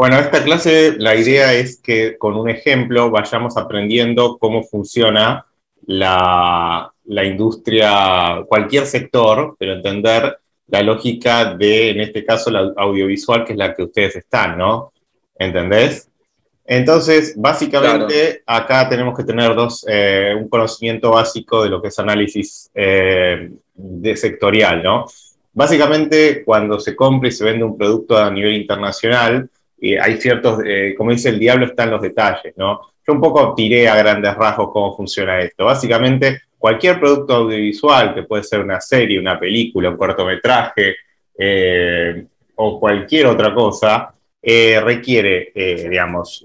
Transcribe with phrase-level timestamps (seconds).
[0.00, 5.44] Bueno, esta clase la idea es que con un ejemplo vayamos aprendiendo cómo funciona
[5.84, 13.52] la, industria, cualquier sector, pero entender la lógica de, en este caso, la audiovisual, que
[13.52, 14.90] es la que ustedes están, ¿no?
[15.38, 16.08] ¿Entendés?
[16.64, 21.98] Entonces, básicamente, acá tenemos que tener dos, eh, un conocimiento básico de lo que es
[21.98, 25.04] análisis eh, de sectorial, ¿no?
[25.52, 29.50] Básicamente, cuando se compra y se vende un producto a nivel internacional,
[29.82, 32.80] hay ciertos, eh, como dice el diablo, están los detalles, ¿no?
[33.06, 35.64] Yo un poco tiré a grandes rasgos cómo funciona esto.
[35.64, 40.96] Básicamente, cualquier producto audiovisual, que puede ser una serie, una película, un cortometraje
[41.38, 42.24] eh,
[42.56, 46.44] o cualquier otra cosa, eh, requiere, digamos,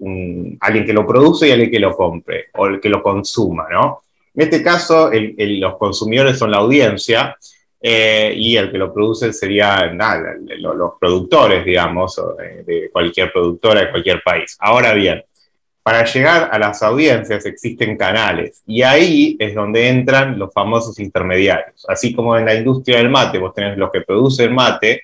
[0.59, 4.01] alguien que lo produce y alguien que lo compre o el que lo consuma, ¿no?
[4.33, 7.37] En este caso, los consumidores son la audiencia
[7.87, 9.93] eh, y el que lo produce sería
[10.57, 12.19] los, productores, digamos,
[12.65, 14.57] de cualquier productora de cualquier país.
[14.59, 15.23] Ahora bien,
[15.83, 21.85] para llegar a las audiencias existen canales y ahí es donde entran los famosos intermediarios.
[21.87, 25.03] Así como en la industria del mate, vos tenés los que producen mate,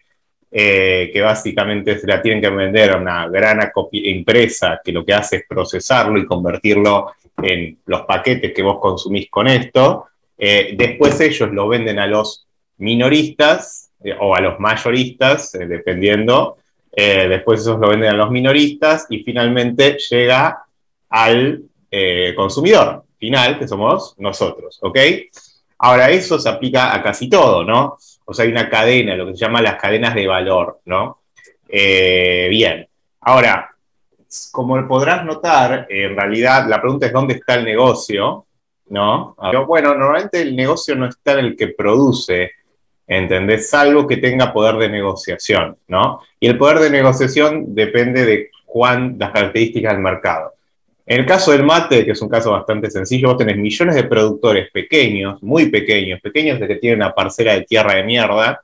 [0.50, 3.60] eh, que básicamente se la tienen que vender a una gran
[3.92, 7.12] empresa que lo que hace es procesarlo y convertirlo
[7.44, 10.08] en los paquetes que vos consumís con esto.
[10.36, 12.48] Eh, después ellos lo venden a los
[12.82, 16.58] minoristas eh, o a los mayoristas, eh, dependiendo.
[16.92, 20.66] Eh, después esos lo venden a los minoristas y finalmente llega
[21.10, 21.64] al
[22.38, 24.98] consumidor final, que somos nosotros, ¿ok?
[25.80, 27.98] Ahora, eso se aplica a casi todo, ¿no?
[28.24, 31.20] O sea, hay una cadena, lo que se llama las cadenas de valor, ¿no?
[31.70, 32.88] bien.
[33.20, 33.76] Ahora,
[34.54, 38.46] como podrás notar, en realidad la pregunta es dónde está el negocio,
[38.88, 39.36] ¿no?
[39.68, 42.52] bueno, normalmente el negocio no está en el que produce,
[43.12, 43.70] ¿entendés?
[43.70, 46.22] Salvo que tenga poder de negociación, ¿no?
[46.40, 50.54] Y el poder de negociación depende de cuán, las características del mercado.
[51.06, 54.06] En el caso del mate, que es un caso bastante sencillo, vos tenés millones de
[54.06, 58.62] productores pequeños, muy pequeños, pequeños de que tienen una parcela de tierra de mierda,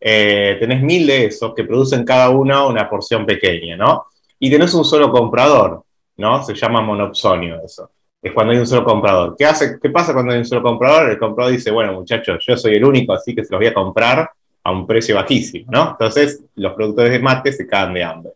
[0.00, 4.06] eh, tenés mil de esos que producen cada uno una porción pequeña, ¿no?
[4.40, 5.84] Y tenés un solo comprador,
[6.16, 6.42] ¿no?
[6.42, 7.88] Se llama monopsonio eso
[8.26, 9.36] es cuando hay un solo comprador.
[9.38, 11.10] ¿Qué, hace, ¿Qué pasa cuando hay un solo comprador?
[11.10, 13.74] El comprador dice, bueno, muchachos, yo soy el único, así que se los voy a
[13.74, 14.30] comprar
[14.64, 15.90] a un precio bajísimo, ¿no?
[15.90, 18.32] Entonces, los productores de mate se caen de hambre.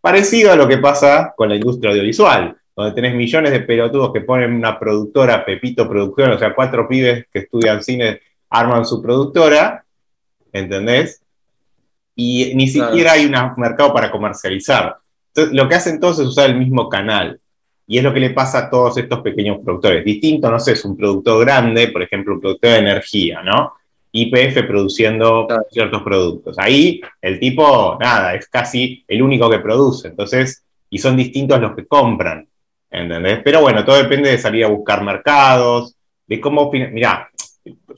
[0.00, 4.20] Parecido a lo que pasa con la industria audiovisual, donde tenés millones de pelotudos que
[4.20, 9.84] ponen una productora, Pepito Producción, o sea, cuatro pibes que estudian cine, arman su productora,
[10.52, 11.22] ¿entendés?
[12.14, 14.96] Y ni siquiera hay un mercado para comercializar.
[15.28, 17.40] Entonces, lo que hacen todos es usar el mismo canal.
[17.86, 20.04] Y es lo que le pasa a todos estos pequeños productores.
[20.04, 23.74] Distinto, no sé, es un productor grande, por ejemplo, un productor de energía, ¿no?
[24.12, 26.58] IPF produciendo ciertos productos.
[26.58, 30.08] Ahí el tipo, nada, es casi el único que produce.
[30.08, 32.46] Entonces, y son distintos los que compran,
[32.90, 33.40] ¿entendés?
[33.42, 37.30] Pero bueno, todo depende de salir a buscar mercados, de cómo, mirá,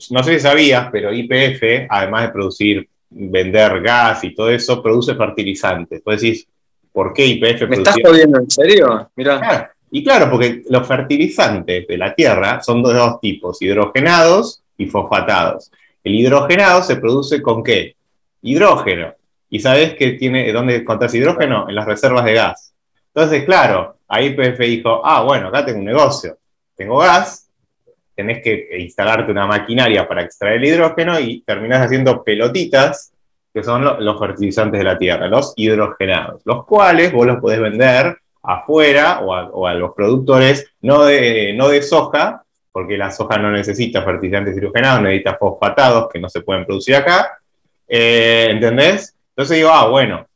[0.09, 5.15] no sé si sabías, pero IPF, además de producir, vender gas y todo eso, produce
[5.15, 6.01] fertilizantes.
[6.03, 6.47] Vos decís,
[6.91, 9.11] ¿por qué IPF ¿Me estás jodiendo en serio?
[9.15, 9.71] Mirá.
[9.95, 15.71] Y claro, porque los fertilizantes de la Tierra son de dos tipos, hidrogenados y fosfatados.
[16.03, 17.95] El hidrogenado se produce con qué?
[18.41, 19.13] Hidrógeno.
[19.49, 21.69] ¿Y sabes que tiene, dónde encontrás hidrógeno?
[21.69, 22.73] En las reservas de gas.
[23.13, 26.39] Entonces, claro, ahí PF dijo, ah, bueno, acá tengo un negocio.
[26.75, 27.49] Tengo gas,
[28.13, 33.13] tenés que instalarte una maquinaria para extraer el hidrógeno y terminás haciendo pelotitas,
[33.53, 38.17] que son los fertilizantes de la Tierra, los hidrogenados, los cuales vos los podés vender
[38.47, 45.01] afuera o a, los productores, no de, soja, porque la soja no necesita fertilizantes hidrogenados,
[45.01, 47.39] necesita fosfatados que no se pueden producir acá.
[47.87, 49.15] Eh, ¿Entendés?
[49.29, 50.27] Entonces digo, ah, bueno.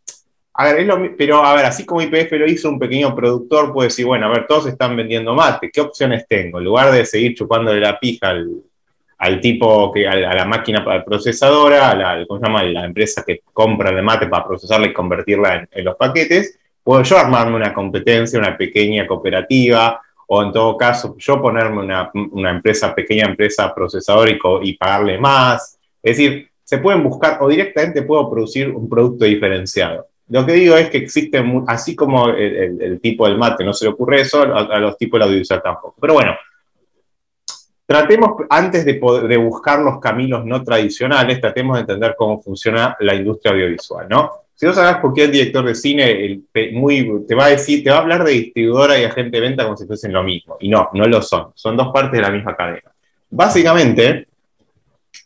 [1.18, 4.30] Pero a ver, así como IPF lo hizo, un pequeño productor puede decir, bueno, a
[4.30, 6.58] ver, todos están vendiendo mate, ¿qué opciones tengo?
[6.58, 8.34] En lugar de seguir chupándole la pija
[9.18, 14.46] al, tipo, que, a, la máquina procesadora, a la empresa que compra el mate para
[14.46, 20.44] procesarla y convertirla en los paquetes, puedo yo armarme una competencia, una pequeña cooperativa, o
[20.44, 24.32] en todo caso yo ponerme una, empresa, pequeña empresa procesadora
[24.62, 25.80] y, pagarle más.
[26.04, 30.08] Es decir, se pueden buscar o directamente puedo producir un producto diferenciado.
[30.28, 33.92] Lo que digo es que existe, así como el, tipo del mate, no se le
[33.92, 35.96] ocurre eso, a, los tipos del audiovisual tampoco.
[36.00, 36.36] Pero bueno,
[37.88, 38.94] tratemos, antes de,
[39.28, 44.32] de, buscar los caminos no tradicionales, tratemos de entender cómo funciona la industria audiovisual, ¿no?
[44.60, 44.78] Si vos
[45.16, 49.00] qué el director de cine te va a decir, te va a hablar de distribuidora
[49.00, 50.58] y agente de venta como si fuesen lo mismo.
[50.60, 51.54] Y no, no lo son.
[51.56, 52.92] Son dos partes de la misma cadena.
[53.30, 54.28] Básicamente,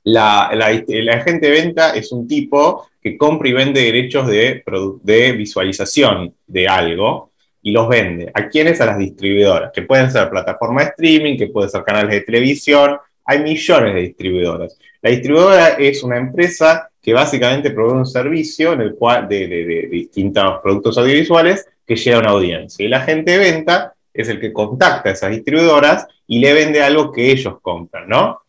[0.04, 0.52] la,
[0.88, 4.64] el agente de venta es un tipo que compra y vende derechos de,
[5.02, 7.32] de visualización de algo
[7.64, 8.30] y los vende.
[8.36, 8.82] ¿A quiénes?
[8.82, 13.00] A las distribuidoras, que pueden ser plataformas de streaming, que pueden ser canales de televisión,
[13.26, 14.78] hay millones de distribuidoras.
[15.02, 20.62] La distribuidora es una empresa que básicamente provee un servicio en el cual, de, distintos
[20.64, 22.86] productos audiovisuales que llega a una audiencia.
[22.86, 26.82] Y la gente de venta es el que contacta a esas distribuidoras y le vende
[26.82, 28.40] algo que ellos compran, ¿no?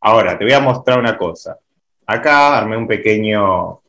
[0.00, 1.58] Ahora, te voy a mostrar una cosa.
[2.06, 3.82] Acá armé un pequeño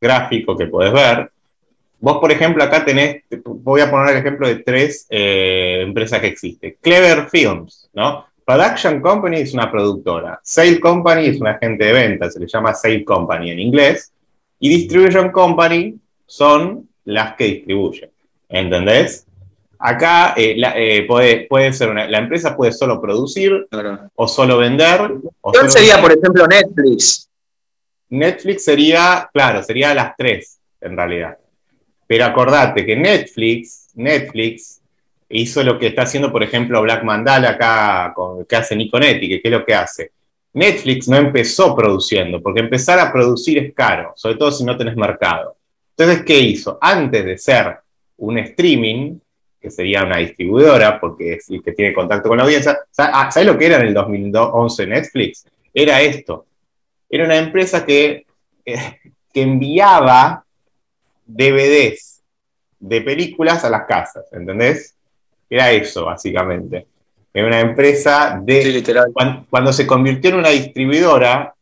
[0.00, 1.32] gráfico que puedes ver.
[1.98, 6.28] Vos, por ejemplo, acá tenés, voy a poner el ejemplo de tres eh, empresas que
[6.28, 6.76] existen.
[6.80, 8.26] Clever Films, ¿no?
[8.44, 10.38] Production Company es una productora.
[10.42, 14.12] Sale Company es un agente de ventas, se le llama Sale Company en inglés.
[14.58, 15.96] Y Distribution Company
[16.26, 18.10] son las que distribuyen.
[18.48, 19.26] ¿Entendés?
[19.78, 23.66] Acá eh, eh, puede, puede, ser una, la empresa puede solo producir
[24.14, 25.10] o solo vender.
[25.52, 27.28] ¿Qué sería, por ejemplo, Netflix?
[28.10, 31.36] Netflix sería, claro, sería las tres, en realidad.
[32.06, 34.80] Pero acordate que Netflix, Netflix
[35.40, 38.14] hizo lo que está haciendo, por ejemplo, Black Mandala acá,
[38.48, 40.12] que hace Niconetti, que ¿qué es lo que hace?
[40.52, 44.96] Netflix no empezó produciendo, porque empezar a producir es caro, sobre todo si no tenés
[44.96, 45.56] mercado.
[45.96, 46.78] Entonces, ¿qué hizo?
[46.80, 47.78] Antes de ser
[48.18, 49.18] un streaming,
[49.60, 53.48] que sería una distribuidora, porque es el que tiene contacto con la audiencia, ah, ¿sabes
[53.48, 55.46] lo que era en el 2011 Netflix?
[55.72, 56.46] Era esto.
[57.10, 58.24] Era una empresa que,
[58.64, 58.98] eh,
[59.32, 60.44] que enviaba
[61.26, 62.22] DVDs
[62.78, 64.94] de películas a las casas, ¿entendés?
[65.48, 66.86] Era eso, básicamente.
[67.32, 68.82] Era una empresa de...
[69.48, 71.54] Cuando, se convirtió en una distribuidora,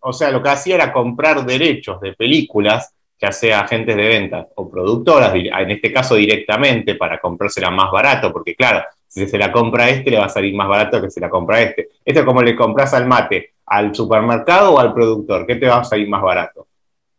[0.00, 4.46] o sea, lo que hacía era comprar derechos de películas, ya sea agentes de ventas
[4.56, 9.52] o productoras, en este caso directamente, para comprársela más barato, porque claro, si se la
[9.52, 11.88] compra a este, le va a salir más barato que si la compra a este.
[12.04, 15.46] Esto es como le compras al mate, al supermercado o al productor.
[15.46, 16.66] ¿Qué te va a salir más barato?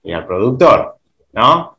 [0.04, 0.98] Y al productor,
[1.32, 1.75] ¿no?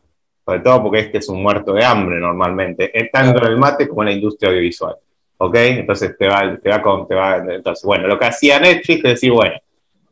[0.46, 4.02] Sobre todo porque este es un muerto de hambre normalmente, tanto en el mate como
[4.02, 4.94] en la industria audiovisual.
[5.38, 5.54] ¿Ok?
[5.56, 9.10] Entonces te va, te va con, te va, entonces, bueno, lo que hacía Netflix es
[9.10, 9.56] decir, bueno,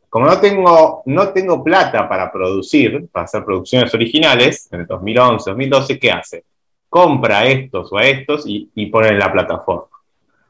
[0.09, 5.49] como no tengo, no tengo plata para producir, para hacer producciones originales, en el 2011,
[5.51, 6.43] 2012, ¿qué hace?
[6.89, 9.87] Compra a estos o a estos y, y pone en la plataforma.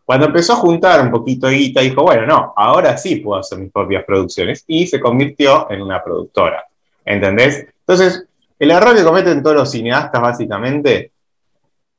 [0.03, 3.59] Cuando empezó a juntar un poquito de guita, dijo, bueno, no, ahora sí puedo hacer
[3.59, 6.65] mis propias producciones y se convirtió en una productora.
[7.05, 7.67] ¿Entendés?
[7.79, 8.27] Entonces,
[8.59, 11.11] el error que cometen todos los cineastas, básicamente,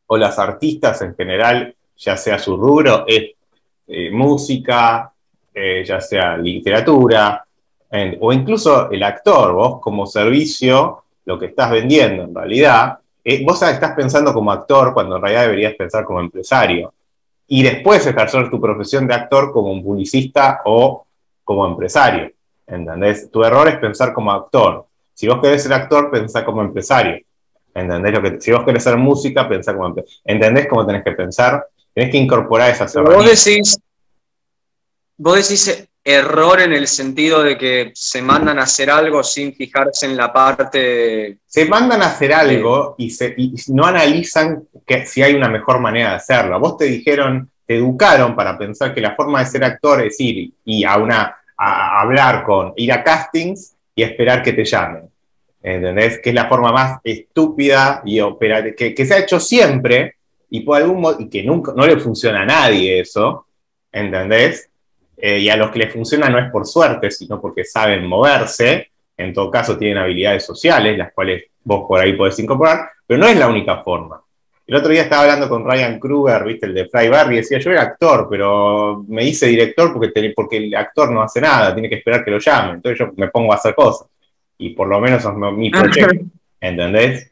[0.07, 3.33] o las artistas en general, ya sea su rubro, es
[3.89, 5.13] eh, música,
[5.55, 7.43] eh, ya sea literatura,
[8.21, 13.61] o incluso el actor, vos como servicio, lo que estás vendiendo en realidad, eh, vos
[13.61, 16.95] estás pensando como actor cuando en realidad deberías pensar como empresario.
[17.49, 21.05] Y después ejercer tu profesión de actor como un publicista o
[21.43, 22.31] como empresario.
[22.67, 23.31] ¿Entendés?
[23.31, 24.87] Tu error es pensar como actor.
[25.17, 27.19] Si vos querés ser actor, pensá como empresario.
[27.75, 28.13] ¿Entendés?
[28.13, 30.21] Lo que, si vos querés ser música, pensá como empresario.
[30.23, 31.67] ¿Entendés cómo tenés que pensar?
[31.95, 33.25] Tenés que incorporar esas herramientas.
[33.25, 33.79] Vos decís,
[35.17, 40.05] vos decís error en el sentido de que se mandan a hacer algo sin fijarse
[40.05, 41.39] en la parte...
[41.47, 43.35] Se mandan a hacer algo y, se,
[43.69, 46.61] no analizan que, si hay una mejor manera de hacerlo.
[46.61, 50.53] Vos te dijeron, te educaron para pensar que la forma de ser actor es ir
[50.63, 55.11] y a, una, a hablar con, ir a castings y esperar que te llamen.
[55.61, 56.21] ¿Entendés?
[56.21, 60.15] Que es la forma más estúpida y operar, que, se ha hecho siempre
[60.49, 63.47] y por algún modo, y que nunca, no le funciona a nadie eso,
[63.91, 64.71] ¿entendés?
[65.17, 68.91] Eh, y a los que le funciona no es por suerte, sino porque saben moverse,
[69.17, 73.27] en todo caso tienen habilidades sociales, las cuales vos por ahí podés incorporar, pero no
[73.27, 74.23] es la única forma.
[74.67, 76.67] El otro día estaba hablando con Ryan Kruger, ¿viste?
[76.67, 80.57] El de Fry Barry, y decía, yo era actor, pero me hice director porque, porque
[80.57, 82.77] el actor no hace nada, tiene que esperar que lo llamen.
[82.77, 84.09] Entonces yo me pongo a hacer cosas.
[84.59, 86.25] Y por lo menos es mi proyecto,
[86.61, 87.31] ¿entendés?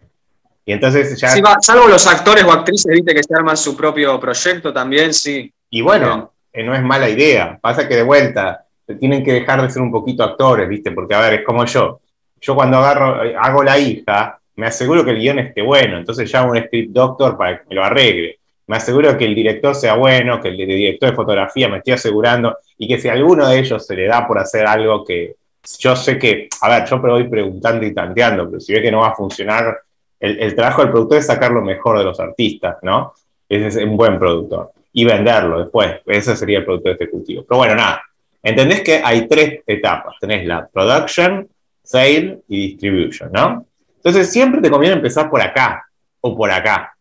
[0.65, 1.31] Y entonces ya...
[1.31, 5.53] Sí, salvo los actores o actrices, viste, que se arman su propio proyecto también, sí.
[5.71, 7.59] Y bueno, eh, no es mala idea.
[7.61, 8.65] Pasa que de vuelta,
[9.01, 12.01] tienen que dejar de ser un poquito actores, viste, porque a ver, es como yo.
[12.41, 16.33] Yo cuando agarro, eh, hago la hija, me aseguro que el guion esté bueno, entonces
[16.33, 18.39] llamo a un script doctor para que me lo arregle.
[18.67, 22.57] Me aseguro que el director sea bueno, que el director de fotografía me esté asegurando
[22.79, 25.37] y que si a alguno de ellos se le da por hacer algo que
[25.79, 29.01] yo sé que, a ver, yo voy preguntando y tanteando, pero si ve que no
[29.01, 29.79] va a funcionar,
[30.21, 33.13] el, trabajo del productor es sacar lo mejor de los artistas, ¿no?
[33.49, 34.73] Ese es un buen productor.
[34.93, 37.45] Y venderlo después, ese sería el productor ejecutivo.
[37.47, 38.03] Pero bueno, nada,
[38.43, 40.15] entendés que hay tres etapas.
[40.21, 41.49] Tenés la production,
[41.83, 43.67] sale y distribution, ¿no?
[44.05, 45.89] Entonces siempre te conviene empezar por acá
[46.21, 46.95] o por acá,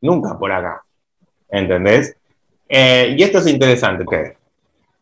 [0.00, 0.82] nunca por acá.
[1.50, 2.16] ¿Entendés?
[2.68, 4.04] Eh, y esto es interesante.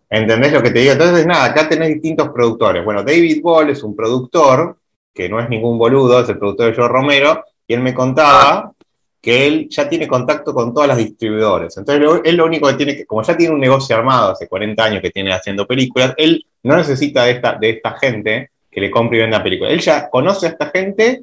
[0.09, 0.93] ¿Entendés lo que te digo?
[0.93, 2.83] Entonces, nada, acá tenés distintos productores.
[2.83, 4.79] Bueno, David Ball es un productor,
[5.13, 8.73] que no es ningún boludo, es el productor de Joe Romero, y él me contaba
[9.21, 11.77] que él ya tiene contacto con todas las distribuidores.
[11.77, 14.83] Entonces, él lo único que tiene que, como ya tiene un negocio armado hace 40
[14.83, 18.91] años que tiene haciendo películas, él no necesita de esta, de esta gente que le
[18.91, 19.73] compre y venda películas.
[19.73, 21.23] Él ya conoce a esta gente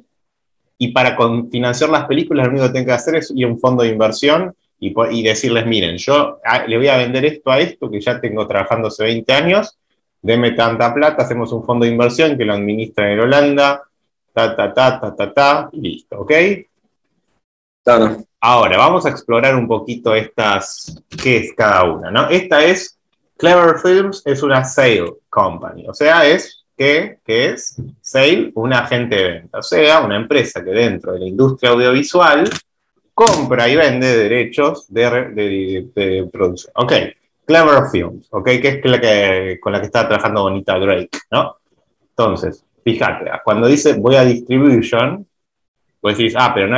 [0.76, 1.16] y para
[1.52, 3.90] financiar las películas lo único que tiene que hacer es ir a un fondo de
[3.90, 8.44] inversión y, decirles, miren, yo le voy a vender esto a esto, que ya tengo
[8.48, 9.78] trabajando hace 20 años,
[10.20, 13.84] deme tanta plata, hacemos un fondo de inversión que lo administra en Holanda,
[14.32, 16.32] ta, ta, ta, ta, ta, ta, y listo, ¿ok?
[17.84, 18.16] Claro.
[18.40, 22.28] Ahora, vamos a explorar un poquito estas, qué es cada una, ¿no?
[22.28, 22.98] Esta es,
[23.36, 27.80] Clever Films es una sale company, o sea, es, ¿qué, ¿Qué es?
[28.00, 32.48] Sale, un agente de venta, o sea, una empresa que dentro de la industria audiovisual
[33.14, 36.72] compra y vende derechos de, producción.
[36.76, 36.92] Ok,
[37.46, 41.56] Clever Films, ok, que es que, con la que está trabajando Bonita Drake, ¿no?
[42.10, 45.26] Entonces, fíjate, cuando dice voy a distribution,
[46.00, 46.76] pues decís, ah, pero no,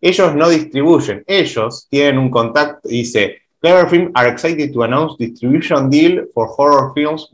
[0.00, 5.88] ellos no distribuyen, ellos tienen un contacto, dice, Clever Films are excited to announce distribution
[5.88, 7.32] deal for horror films,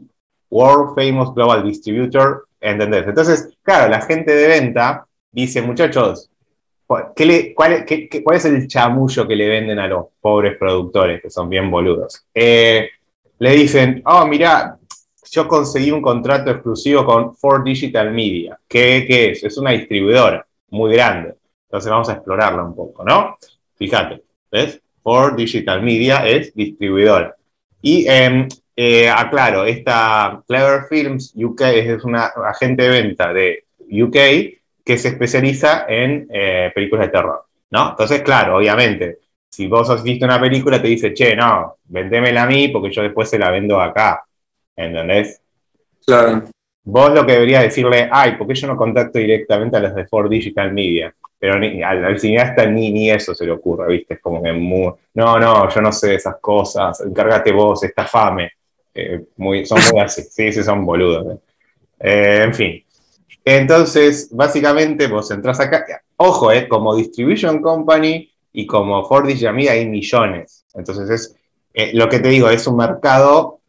[0.50, 3.07] world famous global distributor, ¿entendés?
[3.07, 6.31] Entonces, claro, la gente de venta dice, muchachos,
[6.87, 7.85] cuál,
[8.33, 12.25] es el chamullo que le venden a los pobres productores, que son bien boludos?
[12.35, 12.88] Eh,
[13.38, 14.78] le dicen, oh, mira,
[15.31, 18.59] yo conseguí un contrato exclusivo con Ford Digital Media.
[18.67, 19.45] ¿Qué, es?
[19.45, 21.35] Es una distribuidora muy grande.
[21.67, 23.37] Entonces vamos a explorarla un poco, ¿no?
[23.76, 24.81] Fíjate, ¿ves?
[25.02, 27.37] Ford Digital Media es distribuidora.
[27.83, 28.49] Y em,
[28.81, 34.15] eh, aclaro, esta Clever Films UK es una agente de venta de UK
[34.85, 37.91] que se especializa en eh, películas de terror, ¿no?
[37.91, 39.19] Entonces, claro, obviamente,
[39.51, 43.03] si vos has visto una película, te dice, che, no, vendémela a mí porque yo
[43.03, 44.23] después se la vendo acá,
[44.77, 45.43] ¿entendés?
[46.07, 46.45] Claro.
[46.85, 50.07] Vos lo que deberías decirle, ay, ¿por qué yo no contacto directamente a los de
[50.07, 51.13] Ford Digital Media?
[51.37, 54.15] Pero al, cineasta ni, ni eso se le ocurre, ¿viste?
[54.15, 58.53] Es como que muy, no, no, yo no sé esas cosas, encárgate vos, estafame.
[58.95, 61.35] Eh, muy, son muy así, sí, sí, son boludos.
[61.35, 61.38] ¿eh?
[62.00, 62.85] Eh, en fin,
[63.57, 65.87] entonces, básicamente, vos entras acá.
[66.16, 70.66] Ojo, eh, como Distribution Company y como Ford y Yami hay millones.
[70.75, 71.37] Entonces, es
[71.73, 73.61] eh, lo que te digo, es un mercado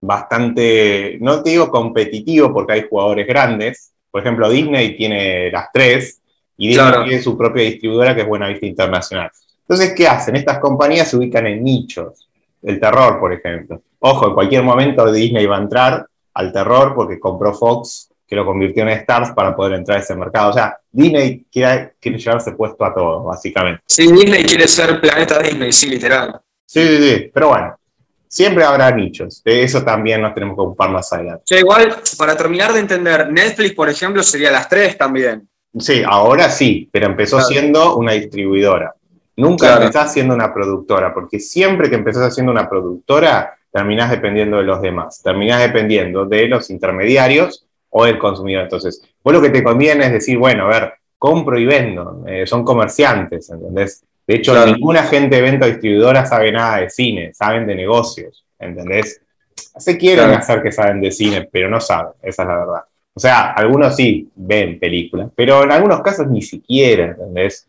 [0.00, 3.92] bastante, no te digo competitivo porque hay jugadores grandes.
[4.10, 6.22] Por ejemplo, Disney tiene las tres
[6.56, 9.30] y Disney tiene su propia distribuidora que es Buena Vista Internacional.
[9.60, 10.36] Entonces, ¿qué hacen?
[10.36, 12.25] Estas compañías se ubican en nichos.
[12.66, 13.80] El terror, por ejemplo.
[14.00, 18.44] Ojo, en cualquier momento Disney va a entrar al terror porque compró Fox que lo
[18.44, 20.50] convirtió en Stars para poder entrar a ese mercado.
[20.50, 23.82] O sea, Disney quiere, quiere llevarse puesto a todo, básicamente.
[23.86, 26.40] Sí, Disney quiere ser planeta Disney, sí, literal.
[26.64, 27.78] Sí, sí, sí, pero bueno,
[28.26, 29.44] siempre habrá nichos.
[29.44, 31.54] De eso también nos tenemos que ocupar más adelante.
[31.54, 35.48] O igual, para terminar de entender, Netflix, por ejemplo, sería las tres también.
[35.78, 38.92] Sí, ahora sí, pero empezó siendo una distribuidora.
[39.36, 39.82] Nunca claro.
[39.82, 44.80] empezás siendo una productora, porque siempre que empezás siendo una productora, terminás dependiendo de los
[44.80, 45.22] demás.
[45.22, 48.64] Terminás dependiendo de los intermediarios o el consumidor.
[48.64, 52.46] Entonces, vos lo que te conviene es decir, bueno, a ver, compro y vendo, eh,
[52.46, 54.04] son comerciantes, ¿entendés?
[54.26, 58.44] De hecho, ninguna gente de venta o distribuidora sabe nada de cine, saben de negocios,
[58.58, 59.20] ¿entendés?
[59.54, 62.80] Se quieren hacer que saben de cine, pero no saben, esa es la verdad.
[63.14, 67.66] O sea, algunos sí ven películas, pero en algunos casos ni siquiera, ¿entendés?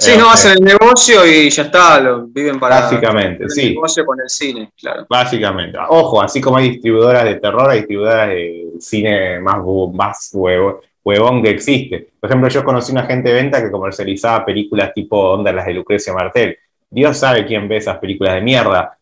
[0.00, 3.74] Sí, no hacen el negocio y ya está, lo viven para Básicamente, el sí.
[3.74, 5.06] negocio con el cine, claro.
[5.06, 5.76] Básicamente.
[5.90, 9.58] Ojo, así como hay distribuidoras de terror, hay distribuidoras de cine más,
[9.92, 12.12] más huevo, huevón que existe.
[12.18, 15.74] Por ejemplo, yo conocí una agente de venta que comercializaba películas tipo onda las de
[15.74, 16.56] Lucrecia Martel.
[16.88, 18.96] Dios sabe quién ve esas películas de mierda.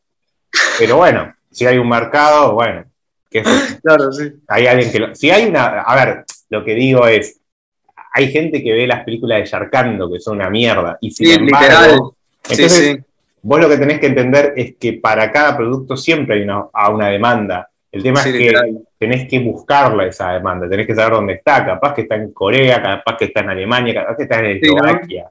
[0.80, 2.84] Pero bueno, si hay un mercado, bueno.
[3.82, 4.32] claro, sí.
[4.48, 5.82] Hay alguien que Si hay una.
[5.82, 7.37] A ver, lo que digo es
[8.18, 10.98] hay gente que ve las películas de Sharkando, que son una mierda.
[11.00, 12.16] Y sin embargo,
[12.48, 12.98] Entonces,
[13.42, 17.08] vos lo que tenés que entender es que para cada producto siempre hay una, una
[17.10, 17.70] demanda.
[17.92, 18.52] El tema es que
[18.98, 21.64] tenés que buscarla esa demanda, tenés que saber dónde está.
[21.64, 25.30] Capaz que está en Corea, capaz que está en Alemania, capaz que está en Eslovaquia.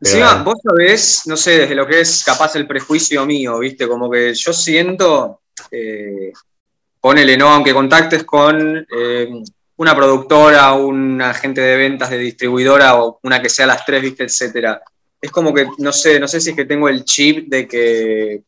[0.00, 3.88] Encima, vos sabés, no sé, desde lo que es capaz el prejuicio mío, ¿viste?
[3.88, 5.40] Como que yo siento,
[5.72, 6.32] eh,
[7.00, 7.48] ponele, ¿no?
[7.48, 9.28] Aunque contactes con eh,
[9.82, 14.22] una productora, un agente de ventas de distribuidora o una que sea las tres, viste,
[14.22, 14.80] etcétera.
[15.20, 18.42] Es como que, no sé, no sé si es que tengo el chip de que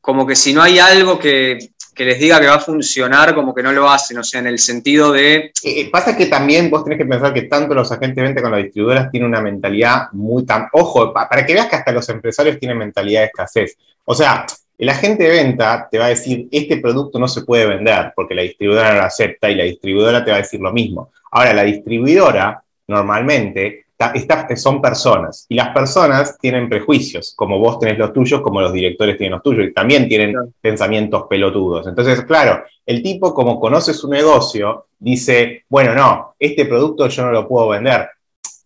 [0.00, 3.62] como que si no hay algo que, les diga que va a funcionar, como que
[3.62, 5.36] no lo hacen, o sea, en el sentido de...
[5.36, 8.42] Eh, eh, pasa que también vos tenés que pensar que tanto los agentes de venta
[8.42, 10.66] como las distribuidoras tienen una mentalidad muy tan...
[10.72, 13.76] Ojo, para que veas que hasta los empresarios tienen mentalidad de escasez.
[14.04, 14.44] O sea,
[14.76, 18.34] El agente de venta te va a decir, este producto no se puede vender porque
[18.34, 21.10] la distribuidora no lo acepta y la distribuidora te va a decir lo mismo.
[21.30, 23.84] Ahora, la distribuidora normalmente
[24.56, 29.16] son personas y las personas tienen prejuicios, como vos tenés los tuyos, como los directores
[29.16, 31.86] tienen los tuyos y también tienen pensamientos pelotudos.
[31.86, 37.32] Entonces, claro, el tipo como conoce su negocio, dice, bueno, no, este producto yo no
[37.32, 38.08] lo puedo vender,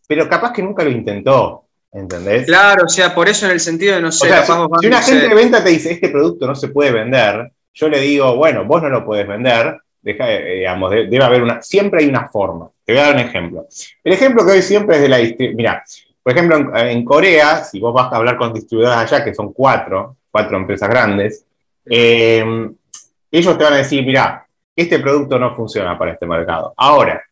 [0.06, 1.64] pero capaz que nunca lo intentó.
[1.92, 2.46] ¿Entendés?
[2.46, 4.28] Claro, o sea, por eso en el sentido de no sé.
[4.44, 8.00] si, una agente de venta te dice este producto no se puede vender, yo le
[8.00, 12.08] digo, bueno, vos no lo puedes vender, deja, eh, digamos, debe haber una, siempre hay
[12.08, 12.68] una forma.
[12.84, 13.66] Te voy a dar un ejemplo.
[14.04, 15.18] El ejemplo que doy siempre es de la
[15.54, 15.82] Mira,
[16.22, 20.16] por ejemplo, en, Corea, si vos vas a hablar con distribuidores allá, que son cuatro,
[20.30, 21.44] cuatro empresas grandes,
[21.86, 22.70] eh,
[23.30, 26.74] ellos te van a decir, mira, este producto no funciona para este mercado.
[26.76, 27.22] Ahora,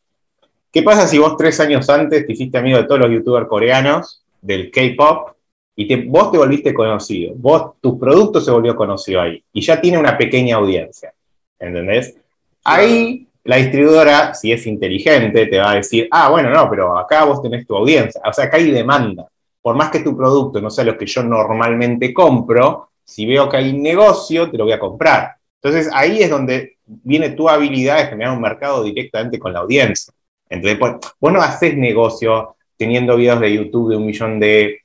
[0.73, 4.23] ¿qué pasa si vos tres años antes te hiciste amigo de todos los youtubers coreanos
[4.41, 5.31] del K-pop
[5.75, 7.35] y te, vos te volviste conocido?
[7.37, 11.13] Vos, tu producto se volvió conocido ahí y ya tiene una pequeña audiencia.
[11.59, 12.17] ¿Entendés?
[12.65, 17.25] Ahí la distribuidora, si es inteligente, te va a decir, ah, bueno, no, pero acá
[17.25, 18.21] vos tenés tu audiencia.
[18.29, 19.29] O sea, acá hay demanda.
[19.63, 23.59] Por más que tu producto no sea lo que yo normalmente compro, si veo que
[23.59, 25.37] hay negocio, te lo voy a comprar.
[25.63, 30.13] Entonces ahí es donde viene tu habilidad de generar un mercado directamente con la audiencia.
[30.49, 34.83] Entonces, pues, vos no haces negocio teniendo videos de YouTube de un millón de,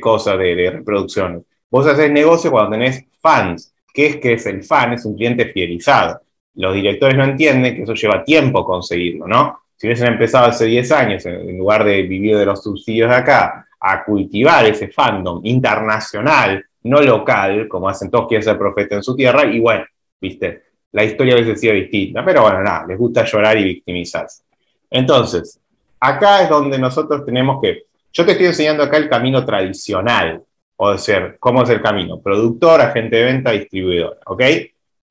[0.00, 1.42] cosas, de, de, reproducciones.
[1.70, 3.74] Vos haces negocio cuando tenés fans.
[3.92, 4.94] ¿Qué es que es el fan?
[4.94, 6.20] Es un cliente fidelizado
[6.54, 9.60] los directores no entienden que eso lleva tiempo conseguirlo, ¿no?
[9.76, 13.66] Si hubiesen empezado hace 10 años, en lugar de vivir de los subsidios de acá,
[13.80, 19.16] a cultivar ese fandom internacional, no local, como hacen todos quieren ser profeta en su
[19.16, 19.84] tierra, y bueno,
[20.20, 20.62] viste,
[20.92, 24.44] la historia hubiese sido distinta, pero bueno, nada, les gusta llorar y victimizarse.
[24.90, 25.58] Entonces,
[26.02, 30.42] acá es donde nosotros tenemos que, yo te estoy enseñando acá el camino tradicional,
[30.76, 32.20] o sea, ¿cómo es el camino?
[32.20, 34.42] Productor, agente de venta, distribuidor, ¿ok?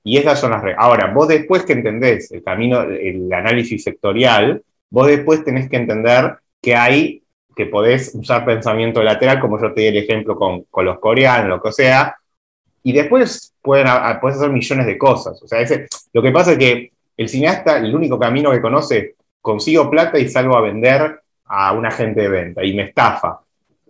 [0.04, 0.84] Y esas son las reglas.
[0.84, 6.36] Ahora, vos después que entendés el camino, el análisis sectorial, vos después tenés que entender
[6.62, 7.24] que hay,
[7.56, 11.48] que podés usar pensamiento lateral, como yo te di el ejemplo con, con los coreanos,
[11.48, 12.18] lo que sea,
[12.84, 13.88] y después pueden,
[14.20, 15.42] puedes hacer millones de cosas.
[15.42, 15.66] O sea,
[16.12, 20.30] lo que pasa es que el cineasta, el único camino que conoce, consigo plata y
[20.30, 23.42] salgo a vender a un agente de venta y me estafa.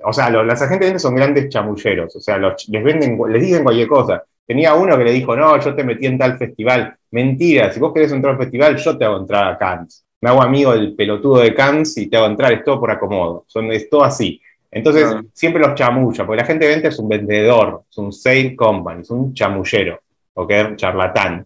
[0.04, 3.64] O sea, los, agentes de venta son grandes chamulleros, o sea, les venden, les dicen
[3.64, 4.24] cualquier cosa.
[4.46, 6.96] Tenía uno que le dijo, no, yo te metí en tal festival.
[7.12, 10.04] Mentira, si vos querés entrar al festival, yo te hago entrar a Cannes.
[10.20, 13.46] Me hago amigo del pelotudo de Cannes y te hago entrar, es todo por acomodo.
[13.48, 14.42] Son, es todo así.
[14.72, 18.56] Entonces, siempre los chamulla, porque la gente de venta es un vendedor, es un sale
[18.56, 20.00] company, es un chamullero,
[20.34, 20.76] ¿ok?
[20.76, 21.46] Charlatán,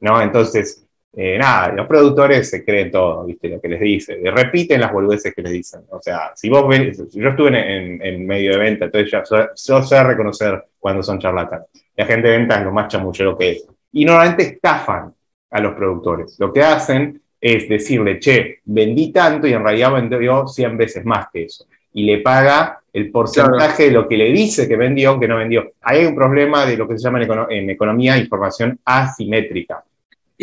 [0.00, 0.20] ¿no?
[0.20, 0.83] Entonces,
[1.16, 3.48] eh, nada, los productores se creen todo, ¿viste?
[3.48, 5.82] Lo que les dice, repiten las boludeces que les dicen.
[5.90, 9.22] O sea, si vos ves, yo estuve en, medio de venta, entonces ya
[9.54, 11.68] yo sé reconocer cuando son charlatanes.
[11.96, 13.66] La gente de venta es lo más chamullero que es.
[13.92, 15.14] Y normalmente estafan
[15.50, 16.36] a los productores.
[16.40, 21.28] Lo que hacen es decirle, che, vendí tanto y en realidad vendió 100 veces más
[21.32, 21.66] que eso.
[21.92, 25.74] Y le paga el porcentaje de lo que le dice que vendió, aunque no vendió.
[25.82, 29.84] Ahí hay un problema de lo que se llama en, en economía información asimétrica.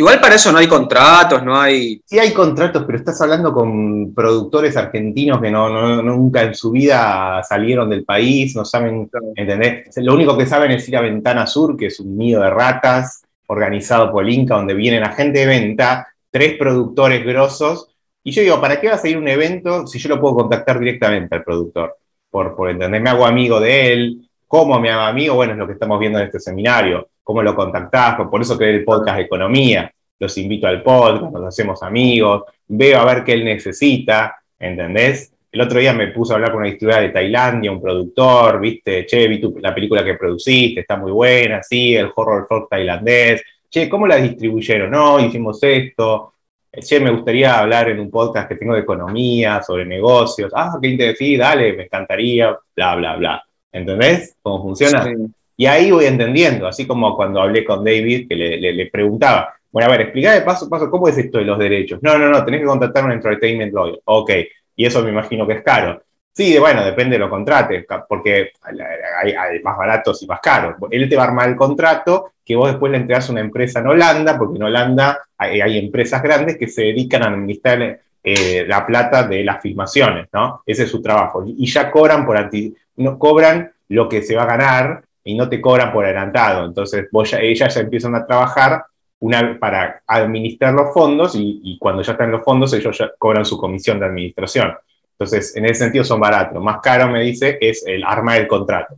[0.02, 2.02] Igual para eso no hay contratos, no hay...
[2.06, 7.44] Sí hay contratos, pero estás hablando con productores argentinos que no, nunca en su vida
[7.44, 9.96] salieron del país, no saben, ¿entendés?
[9.98, 13.22] Lo único que saben es ir a Ventana Sur, que es un nido de ratas
[13.46, 17.90] organizado por el Inca, donde vienen a gente de venta, tres productores grosos,
[18.24, 20.34] y yo digo, ¿para qué vas a ir a un evento si yo lo puedo
[20.34, 21.96] contactar directamente al productor?
[22.32, 25.36] Por, por entender, me hago amigo de él, ¿cómo me hago amigo?
[25.36, 28.76] Bueno, es lo que estamos viendo en este seminario cómo lo contactás, por eso creé
[28.76, 33.34] el podcast de economía, los invito al podcast, nos hacemos amigos, veo a ver qué
[33.34, 35.34] él necesita, ¿entendés?
[35.52, 39.06] El otro día me puse a hablar con una distribuidora de Tailandia, un productor, viste,
[39.06, 43.90] che, vi la película que produciste, está muy buena, sí, el horror folk tailandés, che,
[43.90, 44.90] ¿cómo la distribuyeron?
[44.92, 46.36] No, hicimos esto,
[46.72, 50.88] che, me gustaría hablar en un podcast que tengo de economía, sobre negocios, ah, qué
[50.88, 53.44] interesante, dale, me encantaría, bla, bla, bla.
[53.74, 55.06] ¿Entendés cómo funciona?
[55.62, 59.92] Y ahí voy entendiendo, así como cuando hablé con David, que le, preguntaba, bueno, a
[59.92, 62.00] ver, explícame paso a paso, ¿cómo es esto de los derechos?
[62.02, 64.02] No, no, no, tenés que contratar un entertainment lawyer.
[64.06, 64.32] Ok,
[64.76, 66.02] y eso me imagino que es caro.
[66.34, 68.54] Sí, bueno, depende de lo contrates, porque
[69.22, 70.78] hay, más baratos y más caros.
[70.90, 73.82] Él te va a armar el contrato que vos después le entregás a una empresa
[73.82, 78.84] en Holanda, porque en Holanda hay, empresas grandes que se dedican a administrar eh, la
[78.84, 80.64] plata de las filmaciones, ¿no?
[80.66, 81.44] Ese es su trabajo.
[81.46, 85.50] Y ya cobran por anti, no, cobran lo que se va a ganar y no
[85.50, 86.66] te cobran por adelantado.
[86.66, 88.84] Entonces, vos ellas ya empiezan a trabajar
[89.20, 93.58] una, para administrar los fondos y, cuando ya están los fondos, ellos ya cobran su
[93.58, 94.74] comisión de administración.
[95.14, 96.62] Entonces, en ese sentido son baratos.
[96.62, 98.96] Más caro, me dice, es el arma del contrato.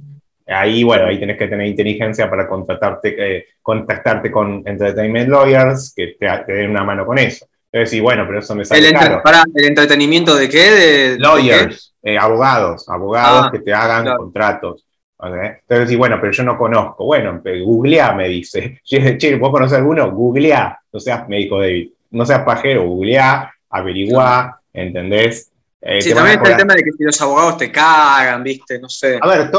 [0.48, 6.16] Ahí, bueno, ahí tenés que tener inteligencia para contratarte, eh, contactarte con entertainment lawyers que
[6.20, 7.46] te, den una mano con eso.
[7.72, 9.22] Entonces, sí, bueno, pero eso me sale ¿El, caro.
[9.24, 10.72] para, ¿El entretenimiento de qué?
[10.72, 14.86] De, lawyers, eh, abogados, abogados ah, que te hagan contratos.
[15.26, 17.06] Entonces, sí, bueno, pero yo no conozco.
[17.06, 18.80] Bueno, googleá, me dice.
[18.86, 20.12] Che, ¿vos conocés alguno?
[20.12, 20.80] Googleá.
[20.92, 21.90] No seas médico David.
[22.12, 25.52] No seas pajero, googleá, averiguá, ¿entendés?
[25.82, 28.80] Eh, sí, también está el tema de que si los abogados te cagan, ¿viste?
[28.80, 29.20] No sé.
[29.20, 29.52] A ver,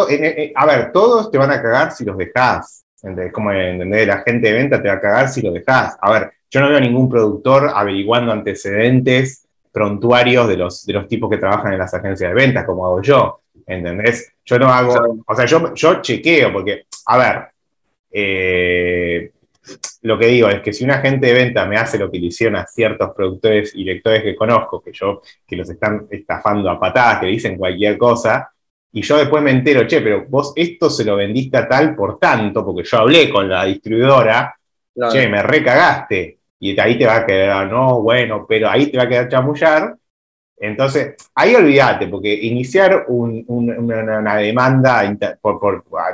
[0.54, 2.84] a ver, todos te van a cagar si los dejás.
[3.04, 3.32] ¿entendés?
[3.32, 4.06] Como ¿entendés?
[4.06, 5.96] la gente de venta te va a cagar si los dejás.
[6.00, 11.08] A ver, yo no veo a ningún productor averiguando antecedentes prontuarios de los, de los
[11.08, 13.40] tipos que trabajan en las agencias de ventas, como hago yo.
[13.66, 14.32] ¿Entendés?
[14.44, 15.22] Yo no hago.
[15.26, 17.44] O sea, yo, yo chequeo, porque, a ver,
[18.10, 19.30] eh,
[20.02, 22.26] lo que digo es que si un agente de venta me hace lo que le
[22.26, 26.78] hicieron a ciertos productores y lectores que conozco, que yo, que los están estafando a
[26.78, 28.50] patadas, que dicen cualquier cosa,
[28.92, 32.18] y yo después me entero, che, pero vos esto se lo vendiste a tal por
[32.18, 34.56] tanto, porque yo hablé con la distribuidora,
[35.10, 39.04] che, me recagaste, y ahí te va a quedar, no, bueno, pero ahí te va
[39.04, 39.96] a quedar chamullar.
[40.56, 45.02] Entonces, ahí olvídate, porque iniciar una, demanda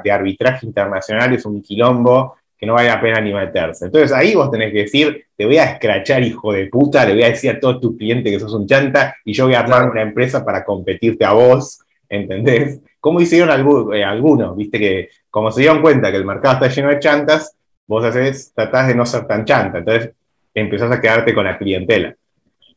[0.03, 3.87] de arbitraje internacional es un quilombo que no vale la pena ni meterse.
[3.87, 7.23] Entonces ahí vos tenés que decir, te voy a escrachar, hijo de puta, le voy
[7.23, 9.89] a decir a todos tus clientes que sos un chanta y yo voy a armar
[9.89, 12.81] una empresa para competirte a vos, ¿entendés?
[13.01, 13.49] Como hicieron
[13.95, 17.57] eh, algunos, viste que como se dieron cuenta que el mercado está lleno de chantas,
[17.87, 20.11] vos haces, tratás de no ser tan chanta, entonces
[20.53, 22.15] empezás a quedarte con la clientela.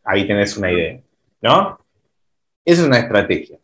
[0.05, 0.99] Ahí tenés una idea,
[1.43, 1.77] ¿no?
[2.65, 3.59] Esa es una estrategia.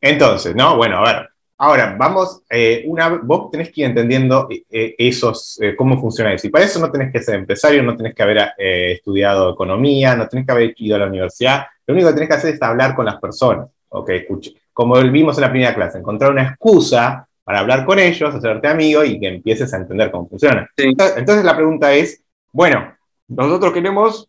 [0.00, 0.76] Entonces, ¿no?
[0.76, 1.28] Bueno, a ver,
[1.60, 6.46] Ahora, vamos, eh, una, vos tenés que ir entendiendo eh, eh, esos, cómo funciona eso.
[6.46, 10.28] Y para eso no tenés que ser empresario, no tenés que haber estudiado economía, no
[10.28, 11.66] tenés que haber ido a la universidad.
[11.84, 13.66] Lo único que tenés que hacer es hablar con las personas.
[13.88, 14.54] Ok, escuche.
[14.72, 19.02] Como vimos en la primera clase, encontrar una excusa para hablar con ellos, hacerte amigo
[19.02, 20.70] y que empieces a entender cómo funciona.
[20.76, 22.94] Entonces la pregunta es, bueno,
[23.26, 24.28] nosotros queremos,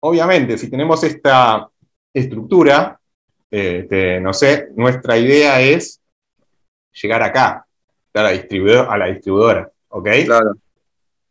[0.00, 1.66] obviamente, si tenemos esta
[2.18, 2.98] estructura,
[3.50, 6.00] este, no sé, nuestra idea es
[6.92, 7.66] llegar acá,
[8.14, 10.08] a la, distribuidora, a la distribuidora, ¿ok?
[10.26, 10.54] Claro.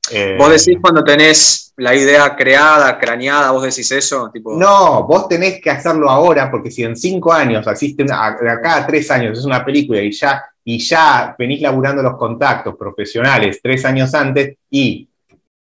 [0.10, 5.62] Eh, vos decís cuando tenés la idea creada, craneada, vos decís eso, No, vos tenés
[5.62, 9.46] que hacerlo ahora, porque si en cinco años, asisten de acá a tres años, es
[9.46, 15.08] una película y ya, y ya venís laburando los contactos profesionales tres años antes, y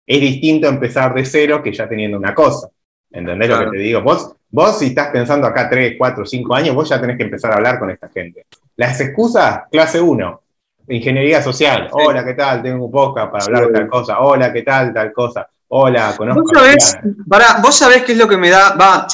[0.06, 2.68] es distinto empezar de cero que ya teniendo una cosa.
[3.10, 4.02] ¿Entendés lo que te digo?
[4.02, 7.52] Vos, vos si estás pensando acá tres, cuatro, cinco años, vos ya tenés que empezar
[7.52, 8.46] a hablar con esta gente.
[8.76, 10.42] Las excusas, clase 1,
[10.88, 11.88] ingeniería social.
[11.92, 12.62] Hola, ¿qué tal?
[12.62, 14.20] Tengo un podcast para hablar de tal cosa.
[14.20, 14.92] Hola, ¿qué tal?
[14.92, 15.48] Tal cosa.
[15.68, 16.42] Hola, conozco.
[16.42, 19.06] ¿Vos sabés, para, vos sabés qué es lo que me da, va,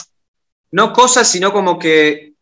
[0.72, 2.32] no cosas, sino como que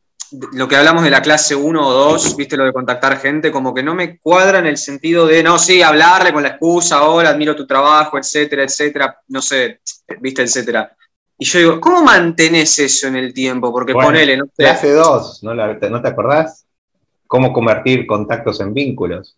[0.53, 3.75] lo que hablamos de la clase 1 o 2, viste lo de contactar gente, como
[3.75, 7.31] que no me cuadra en el sentido de, no, sí, hablarle con la excusa, hola,
[7.31, 9.81] admiro tu trabajo, etcétera, etcétera, no sé,
[10.21, 10.97] viste, etcétera.
[11.41, 13.73] Y yo digo, ¿cómo mantenés eso en el tiempo?
[13.73, 16.67] Porque ponele, no Clase 2, ¿no, ¿no te acordás?
[17.31, 19.37] cómo convertir contactos en vínculos.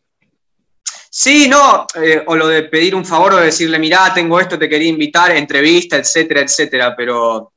[1.10, 4.58] Sí, no, eh, o lo de pedir un favor o de decirle, mirá, tengo esto,
[4.58, 7.52] te quería invitar, entrevista, etcétera, etcétera, pero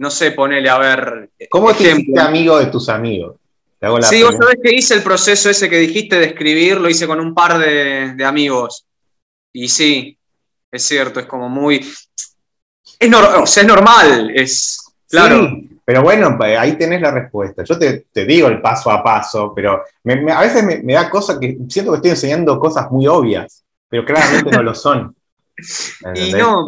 [0.00, 1.30] no sé, ponele a ver.
[1.48, 3.36] ¿Cómo te hiciste amigo de tus amigos?
[4.02, 7.20] sí, vos sabés que hice el proceso ese que dijiste de escribir, lo hice con
[7.20, 8.84] un par de, amigos.
[9.52, 10.18] Y sí,
[10.72, 11.86] es cierto, es como muy.
[12.98, 14.82] Es, o sea, es normal, es.
[15.08, 15.48] Claro.
[15.84, 17.62] Pero bueno, ahí tenés la respuesta.
[17.62, 19.84] Yo te, digo el paso a paso, pero
[20.34, 24.50] a veces me, da cosas que siento que estoy enseñando cosas muy obvias, pero claramente
[24.50, 25.14] no lo son.
[26.14, 26.66] Y no,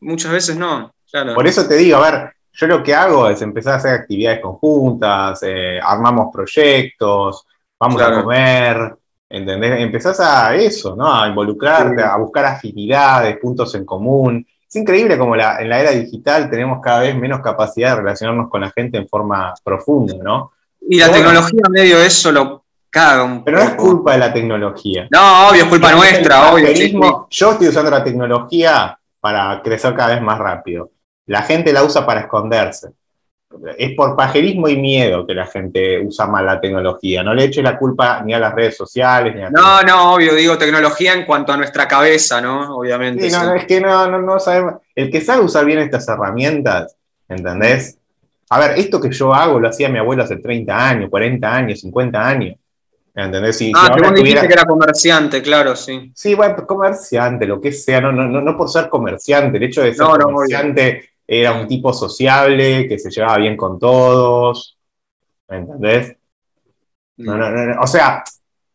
[0.00, 0.94] muchas veces no.
[1.34, 4.40] Por eso te digo, a ver, yo lo que hago es empezar a hacer actividades
[4.40, 7.46] conjuntas, eh, armamos proyectos,
[7.80, 8.96] vamos a comer,
[9.28, 9.80] ¿entendés?
[9.80, 11.12] Empezás a eso, ¿no?
[11.12, 14.46] A involucrarte, a buscar afinidades, puntos en común.
[14.68, 18.60] Es increíble como en la era digital tenemos cada vez menos capacidad de relacionarnos con
[18.60, 20.52] la gente en forma profunda, ¿no?
[20.80, 25.08] Y la tecnología medio eso lo caga un Pero no es culpa de la tecnología.
[25.10, 27.26] No, obvio, es culpa nuestra, obvio.
[27.30, 30.90] Yo estoy usando la tecnología para crecer cada vez más rápido.
[31.26, 32.90] La gente la usa para esconderse
[33.76, 37.22] es por pajerismo y miedo que la gente usa mal la tecnología.
[37.22, 39.50] No le eche la culpa ni a las redes sociales, ni a...
[39.50, 42.76] No, no, obvio, digo tecnología en cuanto a nuestra cabeza, ¿no?
[42.76, 43.30] Obviamente.
[43.30, 44.74] Sí, no, es que no, no, no sabemos.
[44.94, 46.94] El que sabe usar bien estas herramientas,
[47.28, 47.98] ¿entendés?
[48.50, 51.80] A ver, esto que yo hago lo hacía mi abuelo hace 30 años, 40 años,
[51.80, 52.56] 50 años.
[53.14, 53.58] ¿Entendés?
[53.58, 56.12] Si, ah, que vos dijiste que era comerciante, claro, sí.
[56.14, 59.82] Sí, bueno, comerciante, lo que sea, no, no, no, no por ser comerciante, el hecho
[59.82, 64.78] de ser comerciante era un tipo sociable, que se llevaba bien con todos,
[65.48, 66.16] ¿me entendés?
[67.80, 68.24] o sea,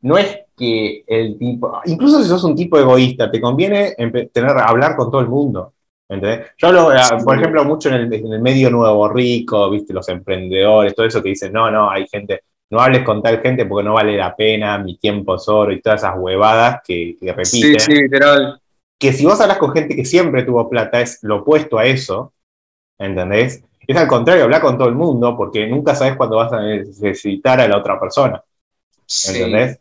[0.01, 3.95] no es que el tipo, incluso si sos un tipo egoísta, te conviene
[4.31, 5.73] tener, hablar con todo el mundo.
[6.07, 6.51] ¿entendés?
[6.57, 11.07] Yo hablo, eh, por ejemplo, mucho en el, medio nuevo rico, viste, los emprendedores, todo
[11.07, 14.15] eso que dicen, no, no, hay gente, no hables con tal gente porque no vale
[14.15, 17.79] la pena, mi tiempo es oro y todas esas huevadas que, que repiten.
[17.79, 18.59] Sí, sí, literal.
[18.99, 22.33] Que si vos hablas con gente que siempre tuvo plata, es lo opuesto a eso,
[22.97, 23.63] ¿entendés?
[23.85, 27.59] Es al contrario, hablar con todo el mundo porque nunca sabes cuándo vas a necesitar
[27.59, 28.41] a la otra persona.
[29.27, 29.79] ¿Entendés?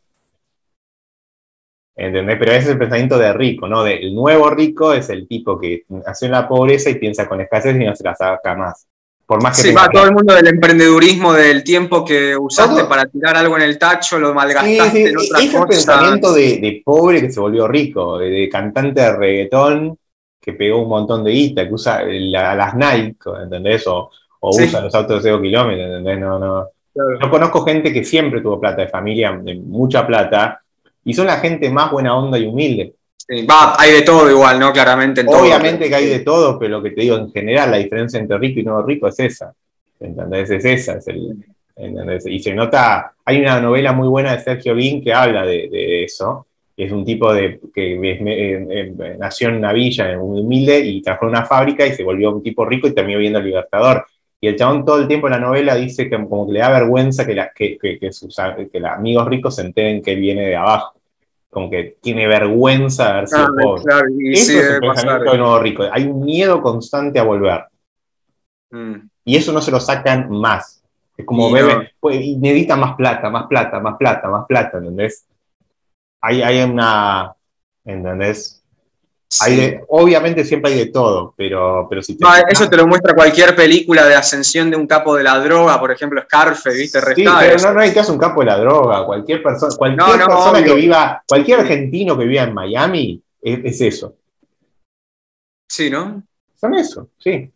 [1.94, 2.36] ¿Entendés?
[2.38, 3.84] Pero ese es el pensamiento de rico, ¿no?
[3.84, 7.40] De, el nuevo rico es el tipo que nació en la pobreza y piensa con
[7.40, 8.86] escasez y no se la saca más.
[9.24, 13.06] Por más que sí, va todo el mundo del emprendedurismo, del tiempo que usaste para
[13.06, 17.30] tirar algo en el tacho, lo malgastaste en otra es el pensamiento de, pobre que
[17.30, 19.98] se volvió rico, de, cantante de reggaetón
[20.42, 23.86] que pegó un montón de guita, que usa las Nike, ¿entendés?
[23.86, 26.18] O, usa los autos de 0 kilómetros, ¿entendés?
[26.18, 26.68] No, no.
[26.94, 30.60] Yo conozco gente que siempre tuvo plata de familia, de mucha plata,
[31.04, 32.94] y son la gente más buena onda y humilde.
[33.48, 34.72] va, hay de todo igual, ¿no?
[34.72, 35.24] Claramente.
[35.26, 38.36] Obviamente que hay de todo, pero lo que te digo en general, la diferencia entre
[38.38, 39.54] rico y no rico es esa.
[40.00, 40.50] ¿Entendés?
[40.50, 40.94] Es esa.
[40.94, 41.36] Es el,
[42.26, 46.46] Y se nota, hay una novela muy buena de Sergio Bin que habla de, eso.
[46.76, 51.44] Es un tipo de, que nació en una villa, muy humilde, y trabajó en una
[51.44, 54.06] fábrica y se volvió un tipo rico y terminó viendo el Libertador.
[54.40, 56.70] Y el chabón todo el tiempo en la novela dice que como que le da
[56.70, 58.34] vergüenza que, que, que, sus
[58.72, 60.94] que amigos ricos se enteren que él viene de abajo.
[61.48, 63.82] Como que tiene vergüenza de haber sido pobre.
[64.18, 65.84] y eso es el pensamiento del nuevo rico.
[65.92, 67.66] Hay un miedo constante a volver.
[68.70, 68.94] Mm.
[69.24, 70.82] Y eso no se lo sacan más.
[71.16, 75.26] Es como bebe, pues, y necesita más plata, más plata, más plata, más plata, ¿entendés?
[76.22, 77.34] Hay, hay una,
[77.84, 78.62] ¿entendés?
[79.88, 84.06] obviamente siempre hay de todo, pero, pero si te Eso te lo muestra cualquier película
[84.06, 87.00] de ascensión de un capo de la droga, por ejemplo, Scarface, ¿viste?
[87.14, 89.06] Sí, pero no, no hay que hacer un capo de la droga.
[89.06, 94.16] Cualquier persona, cualquier persona que viva, cualquier argentino que viva en Miami es, eso.
[95.68, 96.22] Sí, ¿no?
[96.54, 97.50] Son eso, sí.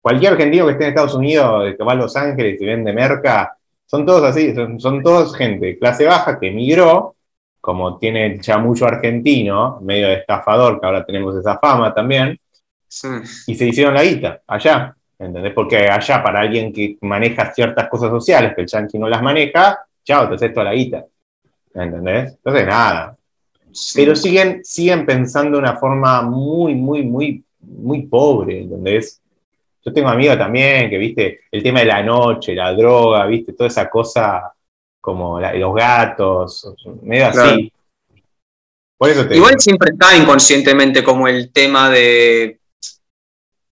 [0.00, 3.56] Cualquier argentino que esté en Estados Unidos, que va a Los Ángeles y vende merca,
[3.86, 7.14] son todos así, son, son todos gente clase baja que emigró
[7.62, 12.36] como tiene el chamullo argentino, medio de estafador, que ahora tenemos esa fama también,
[13.46, 15.52] y se hicieron la guita allá, ¿entendés?
[15.54, 19.78] Porque allá para alguien que maneja ciertas cosas sociales, que el yanqui no las maneja,
[20.02, 21.06] chao, te haces toda la guita,
[21.72, 22.32] ¿entendés?
[22.32, 23.16] Entonces, nada.
[23.94, 29.22] Pero siguen, siguen pensando de una forma muy, muy, muy, muy pobre, ¿entendés?
[29.84, 33.68] Yo tengo amigos también que, viste, el tema de la noche, la droga, viste, toda
[33.68, 34.51] esa cosa
[35.02, 37.72] como los gatos, medio así.
[39.32, 42.60] Igual siempre está inconscientemente como el tema de,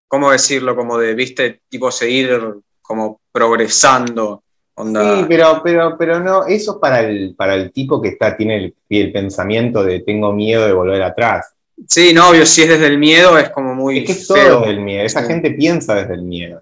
[0.07, 0.75] ¿cómo decirlo?
[0.75, 2.37] Como de, viste, tipo seguir
[2.81, 4.43] como progresando.
[4.75, 8.75] Sí, pero, pero, pero no, eso para el, para el tipo que está, tiene el,
[8.89, 11.53] el pensamiento de tengo miedo de volver atrás.
[11.87, 13.99] Sí, no, obvio, si es desde el miedo es como muy.
[13.99, 16.61] Es que es todo desde el miedo, esa gente piensa desde el miedo.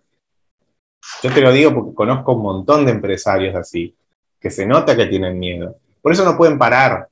[1.24, 3.96] Yo te lo digo porque conozco un montón de empresarios así
[4.40, 5.76] que se nota que tienen miedo.
[6.02, 7.08] Por eso no pueden parar.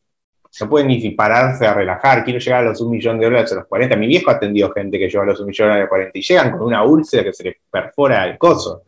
[0.59, 2.23] No pueden ni pararse a relajar.
[2.23, 3.95] Quiero llegar a los un millón de dólares a los 40.
[3.95, 6.17] Mi viejo ha atendido gente que llega a los un millón de dólares a 40
[6.17, 8.83] y llegan con una úlcera que se les perfora el coso.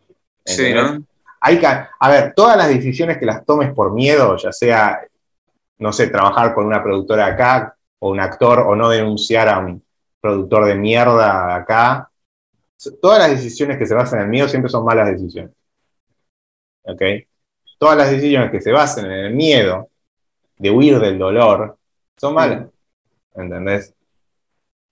[0.45, 1.04] Sí, ¿no?
[1.41, 4.99] Hay que, a ver, todas las decisiones que las tomes por miedo, ya sea,
[5.78, 9.84] no sé, trabajar con una productora acá, o un actor, o no denunciar a un
[10.19, 12.10] productor de mierda acá,
[13.02, 15.52] todas las decisiones que se basan en el miedo siempre son malas decisiones.
[16.84, 17.02] ¿Ok?
[17.80, 19.89] Todas las decisiones que se basen en el miedo
[20.58, 21.78] de huir del dolor
[22.18, 22.68] son malas.
[23.34, 23.96] ¿Entendés?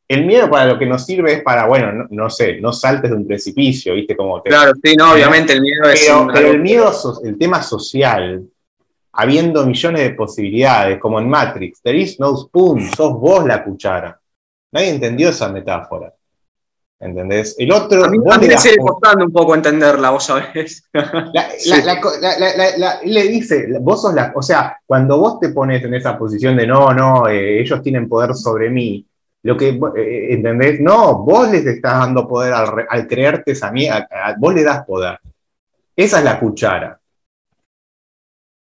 [0.07, 3.17] El miedo para lo que nos sirve es para, bueno, no, sé, no saltes de
[3.17, 4.15] un precipicio, ¿viste?
[4.15, 6.09] Como claro, sí, no, obviamente el miedo es.
[6.33, 6.93] Pero, el miedo,
[7.25, 8.47] el tema social,
[9.11, 14.17] habiendo millones de posibilidades, como en Matrix, there is no spoon, sos vos la cuchara.
[14.71, 16.13] Nadie entendió esa metáfora.
[16.99, 17.55] ¿Entendés?
[17.59, 18.05] El otro.
[18.05, 20.89] A mí, me sigue costando un poco entenderla, vos sabés.
[23.03, 24.31] le dice, vos sos la.
[24.35, 28.09] O sea, cuando vos te pones en esa posición de no, no, eh, ellos tienen
[28.09, 29.05] poder sobre mí,
[29.43, 29.79] lo que.
[29.95, 30.79] Eh, ¿Entendés?
[30.79, 35.19] No, vos les estás dando poder al, creerte esa mierda, vos le das poder.
[35.95, 36.99] Esa es la cuchara.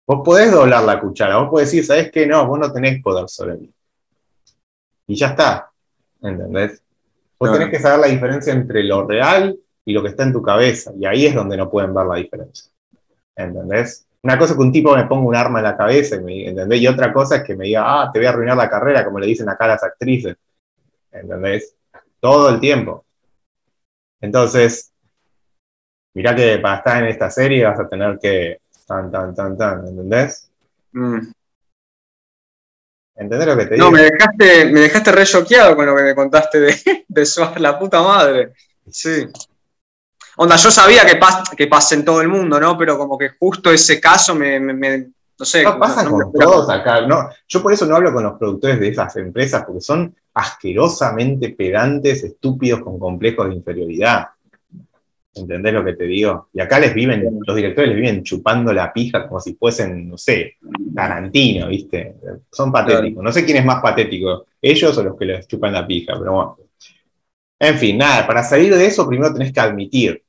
[0.08, 2.26] Vos podés doblar la cuchara, vos podés decir, ¿sabés qué?
[2.26, 3.72] No, vos no tenés poder sobre mí.
[5.06, 5.72] Y ya está.
[6.22, 6.83] ¿Entendés?
[7.40, 10.42] Vos tenés que saber la diferencia entre lo real y lo que está en tu
[10.42, 10.92] cabeza.
[10.98, 12.72] Y ahí es donde no pueden ver la diferencia.
[13.36, 14.06] ¿Entendés?
[14.22, 16.80] Una cosa es que un tipo me ponga un arma en la cabeza, ¿entendés?
[16.80, 19.20] Y otra cosa es que me diga, ah, te voy a arruinar la carrera, como
[19.20, 20.38] le dicen acá las actrices.
[21.12, 21.76] ¿Entendés?
[22.22, 23.06] Todo el tiempo.
[24.22, 24.94] Entonces,
[26.14, 29.88] mirá que para estar en esta serie vas a tener que tan, tan, tan, tan,
[29.88, 30.50] ¿entendés?
[30.94, 31.32] Mm.
[33.16, 33.86] ¿Entendés lo que te digo?
[33.86, 37.60] No, me dejaste, me dejaste re choqueado con lo que me contaste de, de Suar,
[37.62, 38.54] la puta madre.
[38.90, 39.28] Sí.
[40.38, 42.76] Onda, yo sabía que, pas, que pasa en todo el mundo, ¿no?
[42.78, 45.64] Pero como que justo ese caso me, me, me no sé.
[45.64, 47.02] No, pasa no- con no todos acá.
[47.02, 51.50] No, yo por eso no hablo con los productores de esas empresas, porque son asquerosamente
[51.50, 54.28] pedantes, estúpidos, con complejos de inferioridad.
[55.36, 56.50] ¿Entendés lo que te digo?
[56.54, 60.18] Y acá les viven, los directores les viven chupando la pija como si fuesen, no
[60.18, 60.58] sé,
[60.94, 62.16] Tarantino, ¿viste?
[62.52, 63.24] Son patéticos.
[63.24, 66.34] No sé quién es más patético, ellos o los que les chupan la pija, pero
[66.34, 66.58] bueno.
[67.60, 70.24] En fin, nada, para salir de eso primero tenés que admitir.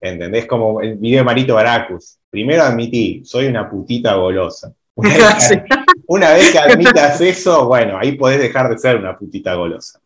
[0.00, 0.46] ¿Entendés?
[0.46, 2.18] Como el video de Marito Baracus.
[2.30, 4.72] Primero admití, soy una putita golosa.
[4.94, 5.64] Una vez que,
[6.06, 10.00] una vez que admitas eso, bueno, ahí podés dejar de ser una putita golosa.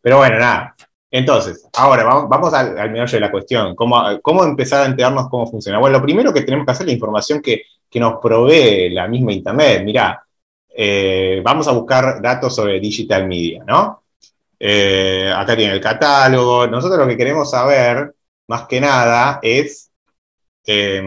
[0.00, 0.74] Pero bueno, nada.
[1.10, 3.74] Entonces, ahora vamos, al, al de la cuestión.
[3.74, 5.78] ¿Cómo, ¿Cómo empezar a enterarnos cómo funciona?
[5.78, 9.08] Bueno, lo primero que tenemos que hacer es la información que, que nos provee la
[9.08, 9.82] misma Internet.
[9.84, 10.22] Mirá,
[10.68, 14.02] eh, vamos a buscar datos sobre digital media, ¿no?
[14.60, 16.66] Eh, acá tiene el catálogo.
[16.66, 18.14] Nosotros lo que queremos saber,
[18.48, 19.90] más que nada, es
[20.66, 21.02] eh,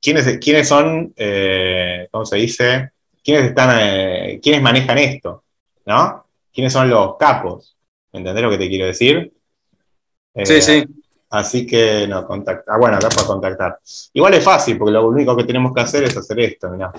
[0.00, 2.90] quiénes, quiénes son, eh, ¿cómo se dice?
[3.22, 5.44] ¿Quiénes están, quiénes manejan esto?
[5.86, 6.26] ¿No?
[6.52, 7.73] ¿Quiénes son los capos?
[8.14, 9.32] ¿Entendés lo que te quiero decir?
[10.34, 10.84] Eh, Sí, sí.
[11.30, 12.72] Así que no, contacta.
[12.74, 13.78] Ah, bueno, acá para contactar.
[14.12, 16.92] Igual es fácil, porque lo único que tenemos que hacer es hacer esto, mirá.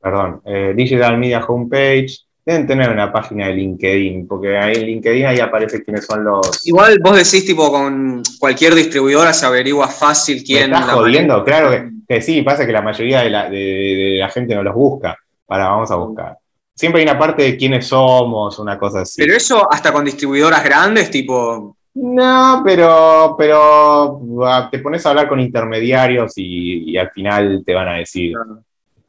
[0.00, 2.08] Perdón, eh, Digital Media Homepage.
[2.42, 6.66] Deben tener una página de LinkedIn, porque ahí en LinkedIn ahí aparece quiénes son los.
[6.66, 10.72] Igual vos decís, tipo, con cualquier distribuidora se averigua fácil ¿Me quién.
[10.72, 11.44] estás la jodiendo?
[11.44, 14.62] Claro que, que sí, pasa que la mayoría de la, de- de la gente no
[14.62, 15.18] los busca.
[15.44, 16.38] Para, vamos a buscar.
[16.80, 19.20] Siempre hay una parte de quiénes somos, una cosa así.
[19.20, 21.76] Pero eso hasta con distribuidoras grandes, tipo.
[21.92, 27.74] No, pero, pero ah, te pones a hablar con intermediarios y, y al final te
[27.74, 28.32] van a decir.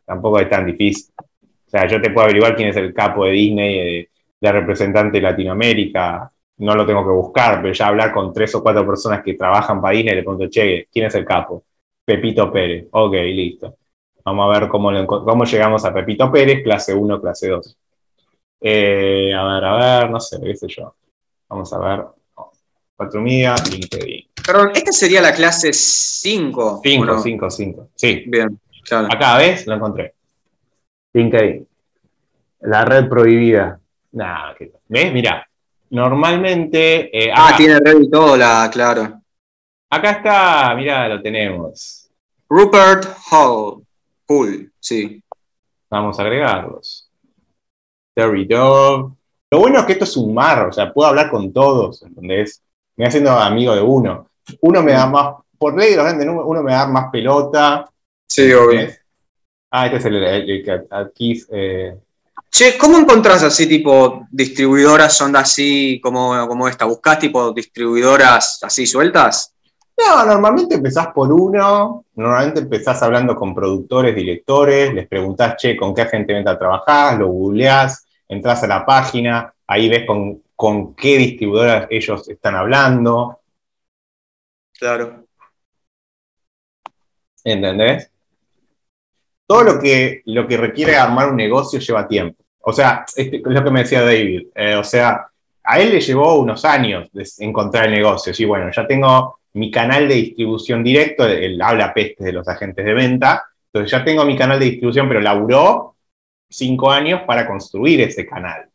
[0.05, 1.13] Tampoco es tan difícil.
[1.17, 4.09] O sea, yo te puedo averiguar quién es el capo de Disney, de,
[4.41, 6.29] de representante de Latinoamérica.
[6.57, 9.79] No lo tengo que buscar, pero ya hablar con tres o cuatro personas que trabajan
[9.79, 11.63] para Disney, le pregunto, che, ¿quién es el capo?
[12.03, 12.87] Pepito Pérez.
[12.91, 13.77] Ok, listo.
[14.23, 17.77] Vamos a ver cómo, lo cómo llegamos a Pepito Pérez, clase 1, clase 2.
[18.61, 20.93] Eh, a ver, a ver, no sé, qué sé yo.
[21.49, 22.05] Vamos a ver.
[22.95, 24.27] Cuatro Media, LinkedIn.
[24.45, 26.81] Perdón, esta sería la clase 5.
[26.83, 27.89] 5, 5, 5.
[27.95, 29.07] Sí, Bien, claro.
[29.11, 29.65] acá, ¿ves?
[29.65, 30.13] Lo encontré.
[31.13, 31.67] LinkedIn.
[32.61, 33.79] La red prohibida.
[34.11, 35.11] Nah, ¿qué- ¿ves?
[35.13, 35.47] Mirá.
[35.89, 37.09] Normalmente.
[37.25, 39.19] eh, Ah, acá, tiene red y todo, la, claro.
[39.89, 42.09] acá está, mirá, lo tenemos.
[42.47, 43.80] Rupert Hall.
[44.79, 45.21] Sí.
[45.89, 47.09] Vamos a agregarlos.
[48.15, 49.13] Terry Dove.
[49.51, 52.61] Lo bueno es que esto es un mar, o sea, puedo hablar con todos, ¿entendés?
[52.95, 54.29] Me voy haciendo amigo de uno.
[54.61, 57.89] Uno me da más, por ley de los grandes uno me da más pelota.
[58.29, 58.87] Sí, obvio.
[59.71, 61.43] Ah, este es el, el- el que aquí.
[61.51, 61.97] eh,
[62.49, 66.85] Che, ¿cómo encontrás así, tipo, distribuidoras onda así como, como esta?
[66.85, 69.53] ¿Buscás, tipo, distribuidoras así sueltas?
[69.97, 75.93] No, normalmente empezás por uno, normalmente empezás hablando con productores, directores, les preguntás, che, ¿con
[75.93, 77.19] qué agente de venta trabajás?
[77.19, 83.41] Lo googleás, entras a la página, ahí ves con, con qué distribuidoras ellos están hablando,
[84.81, 85.27] Claro.
[87.43, 88.09] ¿entendés?
[89.45, 92.43] Todo lo que, lo que requiere armar un negocio lleva tiempo.
[92.61, 95.27] O sea, este, es lo que me decía David, eh, o sea,
[95.63, 98.33] a él le llevó unos años de encontrar el negocio.
[98.33, 102.85] Sí, bueno, ya tengo mi canal de distribución directo, él habla peste de los agentes
[102.85, 105.95] de venta, entonces ya tengo mi canal de distribución, pero laburó
[106.49, 108.65] cinco años para construir ese canal,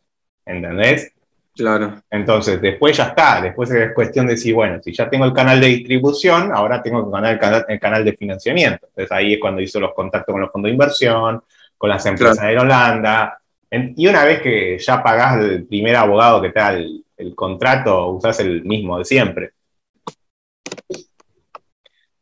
[0.45, 1.13] ¿entendés?
[1.55, 2.03] Claro.
[2.11, 5.59] Entonces, después ya está, después es cuestión de decir, bueno, si ya tengo el canal
[5.61, 8.87] de distribución, ahora tengo que ganar el canal, el canal de financiamiento.
[8.89, 11.43] Entonces ahí es cuando hizo los contactos con los fondos de inversión,
[11.79, 13.39] con las empresas de Holanda.
[13.71, 17.35] En- y una vez que ya pagás el primer abogado que te da el, el
[17.35, 19.53] contrato, usás el mismo de siempre.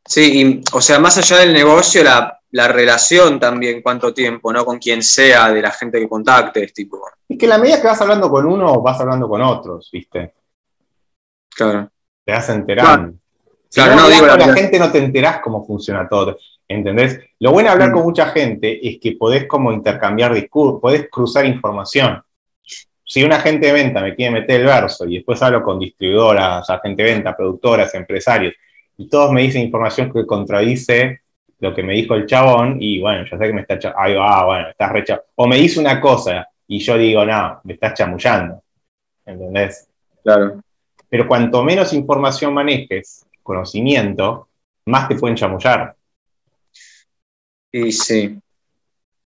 [0.07, 4.65] Sí, y, o sea, más allá del negocio, la, la relación también, cuánto tiempo, ¿no?
[4.65, 7.01] Con quien sea, de la gente que contactes, tipo.
[7.29, 10.35] Es que la medida que vas hablando con uno, vas hablando con otros, ¿viste?
[11.55, 11.89] Claro.
[12.25, 13.15] Te vas enterando.
[13.69, 16.39] Si Claro, no, digo la- la gente no te enterás cómo funciona todo.
[16.69, 17.21] ¿Entendés?
[17.41, 17.93] Lo bueno de hablar Mm.
[17.93, 22.23] con mucha gente es que podés como intercambiar discursos, podés cruzar información.
[23.07, 26.69] Si un agente de venta me quiere meter el verso y después hablo con distribuidoras,
[26.71, 28.55] agente de venta, productoras, empresarios,
[28.97, 31.21] y todos me dicen información que contradice
[31.61, 34.45] lo que me dijo el chabón, y bueno, ya sé que me está ahí va,
[34.45, 38.63] bueno, estás recha O me dice una cosa y yo digo, no, me estás chamullando.
[39.25, 39.89] ¿Entendés?
[40.23, 40.63] Claro.
[41.09, 44.49] Pero cuanto menos información manejes, conocimiento,
[44.87, 45.97] más te pueden chamullar.
[47.73, 48.39] Y sí.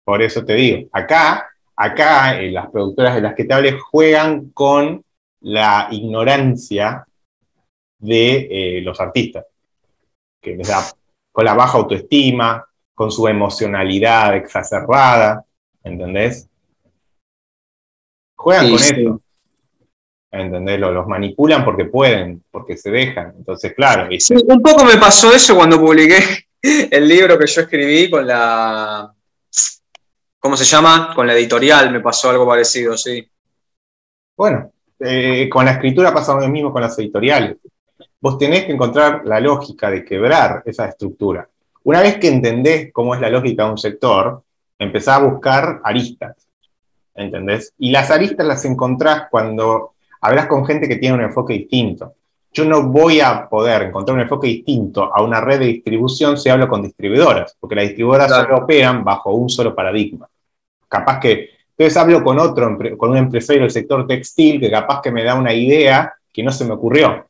[0.03, 4.49] Por eso te digo, acá, acá eh, las productoras de las que te hablé juegan
[4.51, 5.03] con
[5.41, 7.05] la ignorancia
[7.97, 9.45] de eh, los artistas,
[10.45, 10.85] que les da
[11.31, 15.43] con la baja autoestima, con su emocionalidad exacerbada,
[15.83, 16.47] ¿entendés?
[18.37, 19.21] Juegan con eso.
[20.31, 20.79] ¿Entendés?
[20.79, 23.33] Los, manipulan porque pueden, porque se dejan.
[23.37, 24.07] Entonces, claro.
[24.47, 29.11] un poco me pasó eso cuando publiqué el libro que yo escribí con la.
[30.39, 31.13] ¿Cómo se llama?
[31.15, 33.27] Con la editorial me pasó algo parecido, sí.
[34.37, 37.57] Bueno, eh, con la escritura pasa lo mismo con las editoriales.
[38.25, 41.47] Vos tenés que encontrar la lógica de quebrar esa estructura.
[41.83, 44.41] Una vez que entendés cómo es la lógica de un sector,
[44.79, 46.35] empezás a buscar aristas.
[47.13, 47.71] ¿Entendés?
[47.77, 52.15] Y las aristas las encontrás cuando hablas con gente que tiene un enfoque distinto.
[52.51, 56.49] Yo no voy a poder encontrar un enfoque distinto a una red de distribución si
[56.49, 60.27] hablo con distribuidoras, porque las distribuidoras solo operan bajo un solo paradigma.
[60.87, 65.11] Capaz que, entonces hablo con otro, con un empresario del sector textil que capaz que
[65.11, 67.23] me da una idea que no se me ocurrió.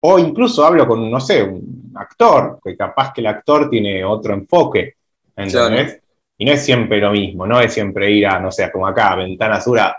[0.00, 4.34] O incluso hablo con, no sé, un actor, que capaz que el actor tiene otro
[4.34, 4.94] enfoque.
[5.36, 6.00] ¿Entendés?
[6.38, 9.14] Y no es siempre lo mismo, no es siempre ir a, no sé, como acá,
[9.14, 9.94] ventana sur, a,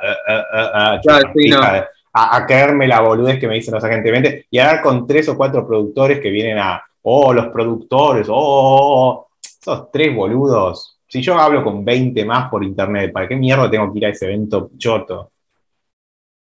[2.14, 5.68] a, caerme la boludez que me dicen los agentes y hablar con tres o cuatro
[5.68, 10.98] productores que vienen a, oh, los productores, oh, oh, oh, esos tres boludos.
[11.08, 14.10] Si yo hablo con 20 más por internet, ¿para qué mierda tengo que ir a
[14.10, 15.32] ese evento choto?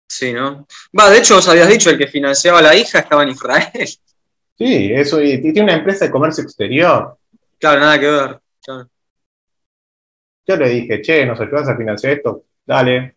[0.08, 0.66] Sí, ¿no?
[0.98, 3.88] Va, de hecho, os habías dicho, el que financiaba a la hija estaba en Israel.
[4.58, 7.16] Sí, eso, y tiene una empresa de comercio exterior.
[7.58, 8.40] Claro, nada que ver.
[8.64, 8.88] Claro.
[10.46, 12.44] Yo le dije, che, ¿nos ayudas a financiar esto?
[12.66, 13.14] Dale,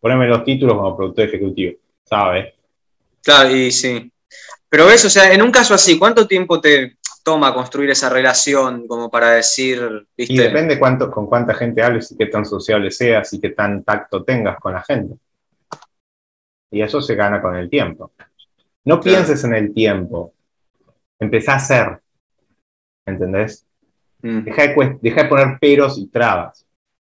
[0.00, 2.52] poneme los títulos como productor ejecutivo, ¿sabes?
[3.22, 4.12] Claro, y sí.
[4.68, 8.86] Pero ves, o sea, en un caso así, ¿cuánto tiempo te toma construir esa relación
[8.86, 10.34] como para decir, ¿viste?
[10.34, 13.82] Y depende cuánto, con cuánta gente hables y qué tan sociable seas y qué tan
[13.82, 15.14] tacto tengas con la gente.
[16.76, 18.12] Y eso se gana con el tiempo.
[18.84, 20.34] No pienses en el tiempo.
[21.18, 22.00] Empezá a hacer.
[23.06, 23.64] ¿Entendés?
[24.20, 24.44] Mm.
[24.44, 26.66] Deja, de, poner peros y trabas.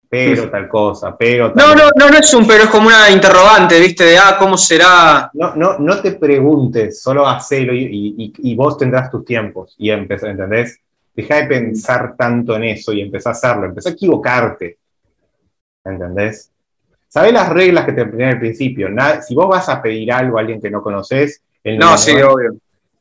[0.09, 3.11] Pero tal cosa, pero tal No, no, no, no es un pero, es como una
[3.11, 4.05] interrogante, ¿viste?
[4.05, 5.29] De, ah, ¿cómo será?
[5.35, 9.75] No, no, no te preguntes, solo hacelo y, y, vos tendrás tus tiempos.
[9.77, 10.79] Y empezar, ¿entendés?
[11.13, 13.67] Deja de pensar tanto en eso y empezá a hacerlo.
[13.67, 14.79] Empezá a equivocarte.
[15.85, 16.51] ¿Entendés?
[17.09, 18.87] ¿Sabés las reglas que te en al principio?
[19.27, 22.55] si vos vas a pedir algo a alguien que no conoces, no, sí, obvio.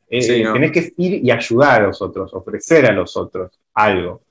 [0.09, 4.21] Eh, tenés que ir y ayudar a los otros, ofrecer a los otros algo.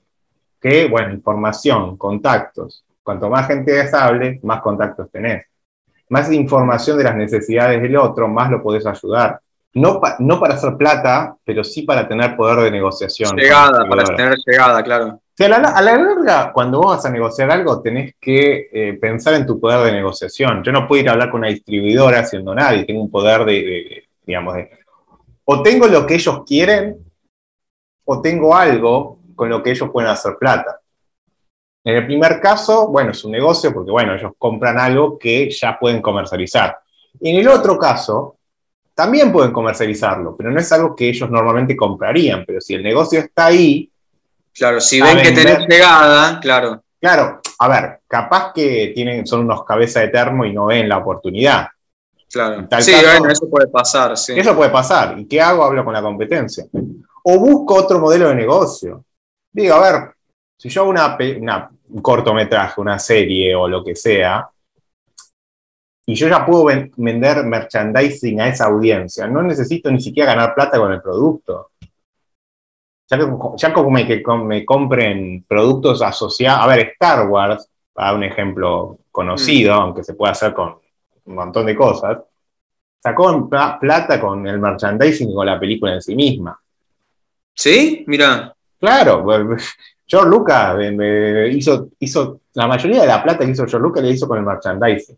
[0.59, 2.83] Que, bueno, información, contactos.
[3.01, 5.45] Cuanto más gente hable, más contactos tenés.
[6.09, 9.39] Más información de las necesidades del otro, más lo podés ayudar.
[9.73, 13.37] No, no para hacer plata, pero sí para tener poder de negociación.
[13.37, 15.21] Llegada, para tener llegada, claro.
[15.45, 19.59] A, la, larga, cuando vos vas a negociar algo, tenés que eh, pensar en tu
[19.59, 20.63] poder de negociación.
[20.63, 24.03] Yo no puedo ir a hablar con una distribuidora siendo nadie, tengo un poder de
[24.29, 24.69] digamos, de,
[25.45, 26.97] o tengo lo que ellos quieren,
[28.05, 30.79] o tengo algo con lo que ellos pueden hacer plata.
[31.83, 35.79] En el primer caso, bueno, es un negocio porque, bueno, ellos compran algo que ya
[35.79, 36.77] pueden comercializar.
[37.19, 38.37] En el otro caso,
[38.93, 42.43] también pueden comercializarlo, pero no es algo que ellos normalmente comprarían.
[42.45, 43.89] Pero si el negocio está ahí.
[44.59, 46.83] Claro, si ven que tenés pegada, claro.
[46.99, 50.97] Claro, a ver, capaz que tienen, son unos cabezas de termo y no ven la
[50.97, 51.69] oportunidad.
[52.29, 52.67] Claro.
[52.81, 54.37] sí, bueno, eso puede pasar, sí.
[54.37, 55.17] Eso puede pasar.
[55.17, 55.63] ¿Y qué hago?
[55.63, 56.65] Hablo con la competencia.
[57.23, 59.05] O busco otro modelo de negocio.
[59.49, 60.11] Digo, a ver,
[60.57, 64.45] si yo hago una, un cortometraje, una serie o lo que sea,
[66.05, 66.65] y yo ya puedo
[66.97, 71.69] vender merchandising a esa audiencia, no necesito ni siquiera ganar plata con el producto.
[73.09, 78.99] Ya, como me, que me compren productos asociados, a ver, Star Wars, para un ejemplo
[79.11, 79.81] conocido, mm.
[79.81, 80.75] aunque se puede hacer con
[81.25, 82.19] un montón de cosas,
[83.01, 86.59] sacó plata con el merchandising y con la película en sí misma.
[87.53, 88.03] ¿Sí?
[88.07, 88.53] Mira.
[88.79, 89.25] Claro,
[90.07, 90.77] George Lucas
[91.51, 94.45] hizo, hizo, la mayoría de la plata que hizo George Lucas le hizo con el
[94.45, 95.17] merchandising,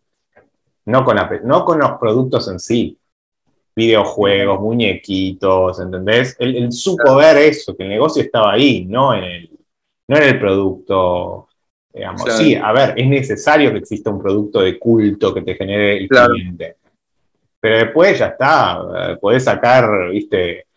[0.86, 2.98] no con, no con los productos en sí.
[3.76, 6.36] Videojuegos, muñequitos, ¿entendés?
[6.40, 9.50] Él, supo ver eso, que el negocio estaba ahí, no en el,
[10.08, 11.48] no en el producto
[12.38, 16.08] Sí, a ver, es necesario que exista un producto de culto que te genere el
[16.08, 16.78] cliente.
[17.60, 20.68] Pero después ya está, eh, podés sacar, viste,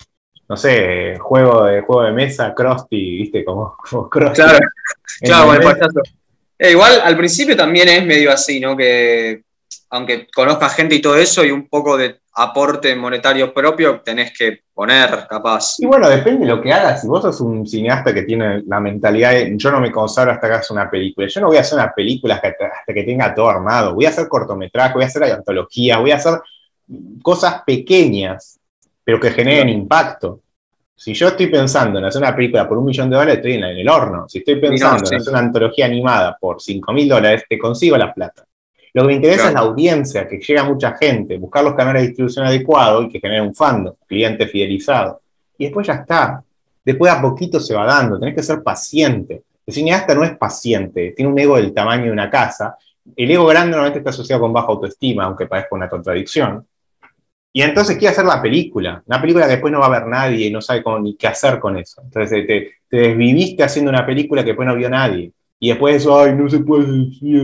[0.48, 4.42] no sé, juego de juego de mesa, Krusty, viste, como, como Krusty.
[4.42, 4.58] Claro,
[5.20, 5.92] claro,
[6.58, 8.76] eh, igual al principio también es medio así, ¿no?
[8.76, 9.42] Que
[9.90, 14.62] aunque conozcas gente y todo eso, y un poco de aporte monetario propio, tenés que
[14.72, 15.76] poner, capaz.
[15.78, 17.02] Y bueno, depende de lo que hagas.
[17.02, 20.48] Si vos sos un cineasta que tiene la mentalidad de yo no me consagro hasta
[20.48, 22.52] que hagas una película, yo no voy a hacer una película hasta,
[22.92, 26.40] que tenga todo armado, voy a hacer cortometraje, voy a hacer antologías, voy a hacer
[27.22, 28.58] cosas pequeñas,
[29.04, 30.40] pero que generen impacto.
[30.96, 33.64] Si yo estoy pensando en hacer una película por un millón de dólares, estoy en
[33.64, 34.28] el horno.
[34.28, 38.12] Si estoy pensando en hacer una antología animada por cinco mil dólares, te consigo la
[38.12, 38.44] plata.
[38.94, 42.08] Lo que me interesa es la audiencia, que llega mucha gente, buscar los canales de
[42.08, 45.20] distribución adecuados y que genere un fandom, cliente fidelizado.
[45.58, 46.44] Y después ya está.
[46.84, 49.42] Después a poquito se va dando, tenés que ser paciente.
[49.66, 52.76] El cineasta no es paciente, tiene un ego del tamaño de una casa.
[53.16, 56.64] El ego grande normalmente está asociado con baja autoestima, aunque parezca una contradicción.
[57.52, 60.46] Y entonces quiere hacer la película, una película que después no va a ver nadie
[60.46, 62.00] y no sabe cómo, ni qué hacer con eso.
[62.04, 65.32] Entonces te, te, desviviste haciendo una película que después no vio nadie.
[65.64, 67.42] Y después eso, ay, no se puede decir,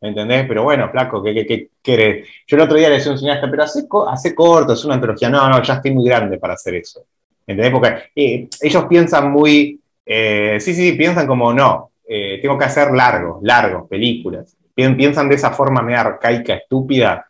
[0.00, 0.44] ¿entendés?
[0.48, 2.26] Pero bueno, flaco, ¿qué, qué, querés?
[2.48, 4.94] Yo el otro día le decía a un cineasta, pero hace, hace corto, es una
[4.94, 5.30] antología.
[5.30, 7.04] No, no, ya estoy muy grande para hacer eso.
[7.46, 7.70] ¿Entendés?
[7.70, 12.90] Porque eh, ellos piensan muy, eh, sí, sí, piensan como, no, eh, tengo que hacer
[12.90, 14.56] largos, largos, películas.
[14.74, 17.28] Piensan de esa forma media arcaica, estúpida,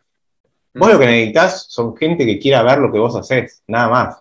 [0.74, 4.16] Vos lo que necesitas son gente que quiera ver lo que vos haces, nada más.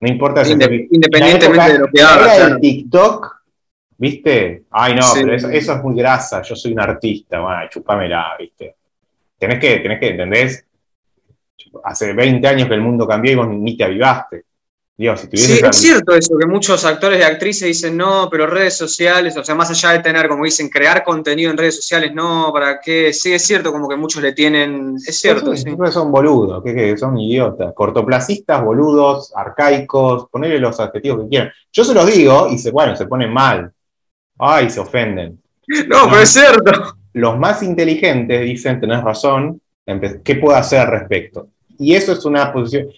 [0.00, 2.38] No importa si Independientemente de lo que hagas.
[2.40, 3.37] El TikTok,
[3.98, 4.64] ¿viste?
[4.70, 8.76] Ay, no, pero eso, es muy grasa, yo soy un artista, bueno, chupámela, ¿viste?
[9.36, 10.64] Tenés que, tenés que, ¿entendés?
[11.84, 14.44] Hace 20 años que el mundo cambió y vos ni te avivaste
[14.98, 19.44] sí, es cierto eso, que muchos actores y actrices dicen no, pero redes sociales, o
[19.44, 23.12] sea, más allá de tener, como dicen, crear contenido en redes sociales, no, ¿para qué?
[23.12, 25.54] Sí, es cierto, como que muchos le tienen, es cierto.
[25.54, 31.52] Siempre son boludos, que, son idiotas, cortoplacistas, boludos, arcaicos, ponerle los adjetivos que quieran.
[31.72, 33.72] Yo se los digo y se, bueno, se ponen mal.
[34.38, 35.40] Ay, se ofenden.
[35.88, 36.96] No, pero es cierto.
[37.12, 39.60] Los más inteligentes dicen, tenés razón,
[40.24, 41.48] ¿qué puedo hacer al respecto?
[41.78, 42.88] Y eso es una posición,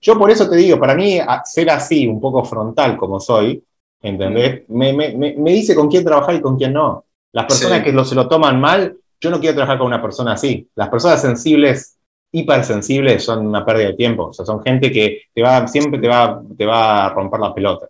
[0.00, 3.62] yo por eso te digo, para mí ser así, un poco frontal como soy,
[4.02, 4.68] ¿entendés?
[4.68, 7.04] Me, dice con quién trabajar y con quién no.
[7.32, 10.34] Las personas que lo, se lo toman mal, yo no quiero trabajar con una persona
[10.34, 10.68] así.
[10.74, 11.96] Las personas sensibles,
[12.30, 14.26] hipersensibles, son una pérdida de tiempo.
[14.26, 17.54] O sea, son gente que te va, siempre te va, te va a romper la
[17.54, 17.88] pelota.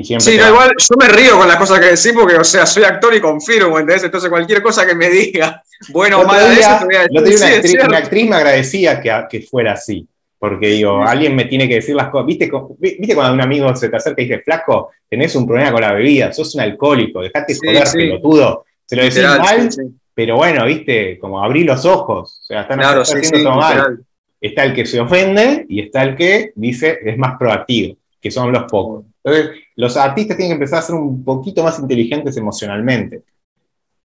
[0.00, 2.44] Y siempre sí, no, igual yo me río con las cosas que decís porque, o
[2.44, 4.04] sea, soy actor y confirmo, ¿entendés?
[4.04, 7.80] Entonces cualquier cosa que me diga, bueno o mala de eso, te voy a decir.
[7.86, 10.08] Una, actriz, me agradecía que, que fuera así.
[10.38, 12.26] Porque digo, alguien me tiene que decir las cosas.
[12.26, 15.82] ¿Viste, ¿Viste cuando un amigo se te acerca y dice, flaco, tenés un problema con
[15.82, 18.64] la bebida, sos un alcohólico, dejate joder, pelotudo?
[18.86, 19.68] Se lo decís mal,
[20.14, 22.40] pero bueno, viste, como abrí los ojos.
[22.40, 24.00] O sea, están haciendo todo mal.
[24.40, 28.50] Está el que se ofende y está el que dice es más proactivo, que son
[28.50, 29.04] los pocos.
[29.22, 33.22] Entonces, los artistas tienen que empezar a ser un poquito más inteligentes emocionalmente.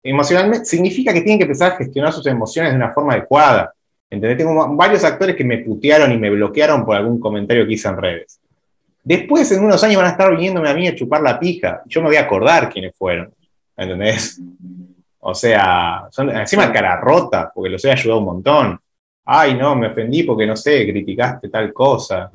[0.03, 3.75] Emocionalmente significa que tienen que empezar a gestionar sus emociones de una forma adecuada
[4.11, 4.39] ¿Entendés?
[4.39, 7.97] Tengo varios actores que me putearon y me bloquearon por algún comentario que hice en
[7.97, 8.41] redes.
[9.05, 11.83] Después, en unos años, van a estar viniéndome a mí a chupar la pija.
[11.87, 13.33] Yo me voy a acordar quiénes fueron.
[13.77, 14.41] ¿Entendés?
[15.21, 18.81] O sea, son encima cara rota, porque los he ayudado un montón.
[19.25, 22.33] Ay, no, me ofendí porque no sé, criticaste tal cosa.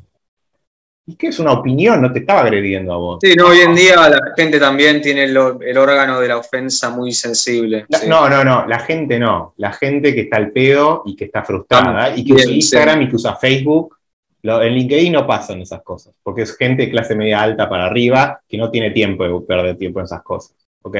[1.07, 2.01] ¿Y qué es una opinión?
[2.01, 3.19] No te estaba agrediendo a vos.
[3.21, 7.11] Sí, no, hoy en día la gente también tiene el, órgano de la ofensa muy
[7.11, 7.85] sensible.
[8.07, 9.53] No, no, no, la gente no.
[9.57, 13.09] La gente que está al pedo y que está frustrada y que usa Instagram y
[13.09, 13.95] que usa Facebook.
[14.41, 18.41] en LinkedIn no pasan esas cosas, porque es gente de clase media alta para arriba
[18.47, 20.55] que no tiene tiempo de perder tiempo en esas cosas.
[20.81, 20.97] ¿Ok?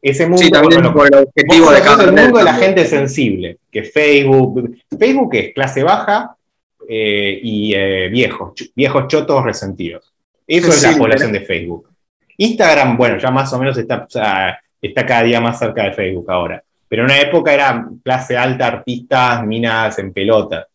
[0.00, 4.76] Ese mundo, sí, también el objetivo de el mundo de la gente sensible, que Facebook,
[4.96, 6.36] Facebook es clase baja,
[6.90, 10.10] eh, y eh, viejos, viejos chotos resentidos.
[10.46, 11.90] Eso es la población de Facebook.
[12.38, 14.06] Instagram, bueno, ya más o menos está,
[14.80, 16.62] está cada día más cerca de Facebook ahora.
[16.88, 20.66] Pero en una época era clase alta, artistas, minas en pelota,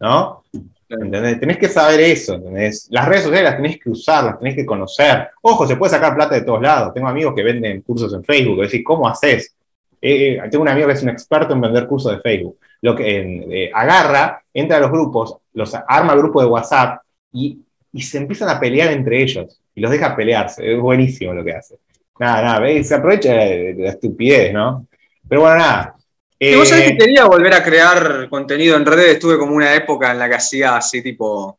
[0.00, 0.44] ¿no?
[0.90, 1.40] ¿Entendés?
[1.40, 2.88] Tenés que saber eso, ¿entendés?
[2.90, 5.30] Las redes sociales las tenés que usar, las tenés que conocer.
[5.40, 6.92] Ojo, se puede sacar plata de todos lados.
[6.92, 9.54] Tengo amigos que venden cursos en Facebook, es decir, ¿cómo haces?
[10.02, 12.58] Eh, tengo un amigo que es un experto en vender cursos de Facebook.
[12.82, 17.00] Lo que agarra, entra a los grupos, los arma grupo de WhatsApp
[17.32, 17.58] y,
[17.94, 20.72] se empiezan a pelear entre ellos y los deja pelearse.
[20.72, 21.76] Es buenísimo lo que hace.
[22.18, 24.86] Nada, nada, se aprovecha de la estupidez, ¿no?
[25.28, 25.94] Pero bueno, nada.
[26.38, 30.10] Eh, vos sabés que quería volver a crear contenido en redes, estuve como una época
[30.10, 31.58] en la que hacía así tipo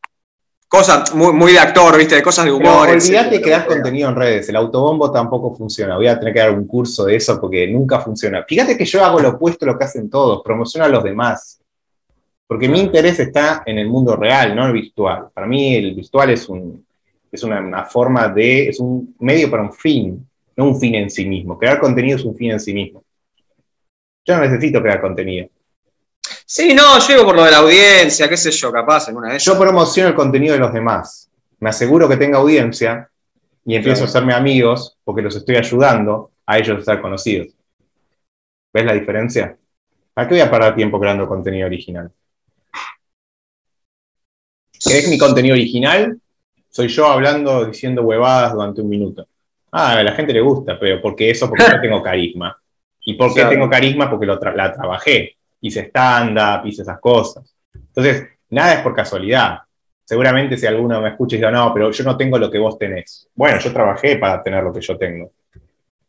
[0.73, 2.15] cosas muy, muy de actor, ¿viste?
[2.15, 2.87] De cosas de humor.
[2.87, 4.49] Pero olvídate que das contenido en redes.
[4.49, 5.95] El autobombo tampoco funciona.
[5.97, 8.43] Voy a tener que dar un curso de eso porque nunca funciona.
[8.43, 10.41] Fíjate que yo hago lo opuesto a lo que hacen todos.
[10.43, 11.61] Promociono a los demás.
[12.47, 15.27] Porque mi interés está en el mundo real, no el virtual.
[15.31, 16.83] Para mí el virtual es, un,
[17.31, 21.25] es una, forma de, es un medio para un fin, no un fin en sí
[21.27, 21.55] mismo.
[21.55, 23.03] Crear contenido es un fin en sí mismo.
[24.25, 25.49] Yo no necesito crear contenido.
[26.45, 29.33] Sí, no, yo digo por lo de la audiencia, qué sé yo, capaz en una
[29.33, 31.29] de Yo promociono el contenido de los demás.
[31.59, 33.09] Me aseguro que tenga audiencia
[33.65, 37.47] y empiezo a hacerme amigos porque los estoy ayudando a ellos a ser conocidos.
[38.73, 39.57] ¿Ves la diferencia?
[40.13, 42.11] ¿Para qué voy a parar tiempo creando contenido original?
[44.71, 46.19] ¿Qué es mi contenido original?
[46.69, 49.27] Soy yo hablando, diciendo huevadas durante un minuto.
[49.71, 52.59] Ah, a la gente le gusta, pero porque eso, porque yo tengo carisma.
[53.05, 54.09] ¿Y por qué tengo carisma?
[54.09, 55.37] Porque lo la trabajé.
[55.63, 57.55] Hice stand-up, hice esas cosas.
[57.73, 59.59] Entonces, nada es por casualidad.
[60.03, 62.77] Seguramente si alguno me escucha y dice, no, pero yo no tengo lo que vos
[62.77, 63.29] tenés.
[63.33, 65.31] Bueno, yo trabajé para tener lo que yo tengo.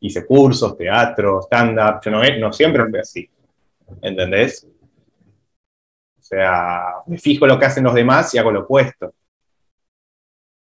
[0.00, 2.00] Hice cursos, teatro, stand-up.
[2.04, 3.30] Yo no, no siempre fui así.
[4.02, 4.66] ¿Entendés?
[6.18, 9.14] O sea, me fijo lo que hacen los demás y hago lo opuesto.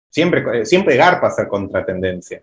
[0.09, 2.43] Siempre, siempre garpa ser contratendencia.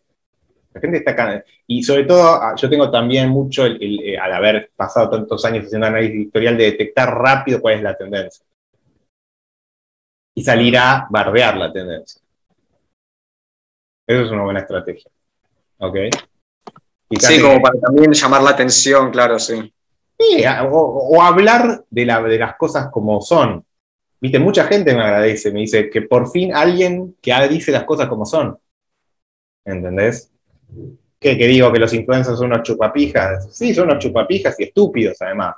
[0.75, 1.43] La gente está acá.
[1.67, 5.87] Y sobre todo, ah, yo tengo también mucho, eh, al haber pasado tantos años haciendo
[5.87, 8.45] análisis editorial, de detectar rápido cuál es la tendencia.
[10.35, 12.21] Y salir a bardear la tendencia.
[14.05, 15.09] Eso es una buena estrategia.
[15.77, 15.95] ¿Ok?
[17.19, 19.73] sí, como para también llamar la atención, claro, sí.
[20.19, 23.65] Sí, o, hablar de, de las cosas como son.
[24.19, 28.09] Viste, mucha gente me agradece, me dice que por fin alguien que dice las cosas
[28.09, 28.59] como son.
[29.63, 30.34] ¿Entendés?
[31.19, 33.55] ¿Qué, que digo que los influencers son unos chupapijas?
[33.55, 35.55] Sí, son unos chupapijas y estúpidos además.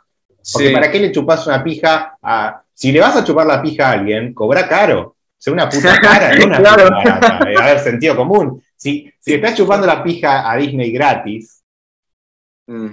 [0.54, 2.62] Porque ¿para qué le chupas una pija a...
[2.74, 5.16] Si le vas a chupar la pija a alguien, cobra caro.
[5.38, 7.40] sea, una puta cara, no una puta barata.
[7.40, 8.62] a ver, sentido común.
[8.76, 11.64] Si, si estás chupando la pija a Disney gratis,
[12.68, 12.88] mm,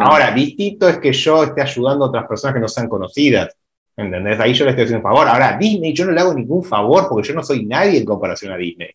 [0.00, 3.56] Ahora, distinto es que yo esté ayudando a otras personas que no sean conocidas.
[3.96, 4.38] ¿Entendés?
[4.40, 5.28] Ahí yo le estoy haciendo un favor.
[5.28, 8.52] Ahora, Disney yo no le hago ningún favor porque yo no soy nadie en comparación
[8.52, 8.90] a Disney.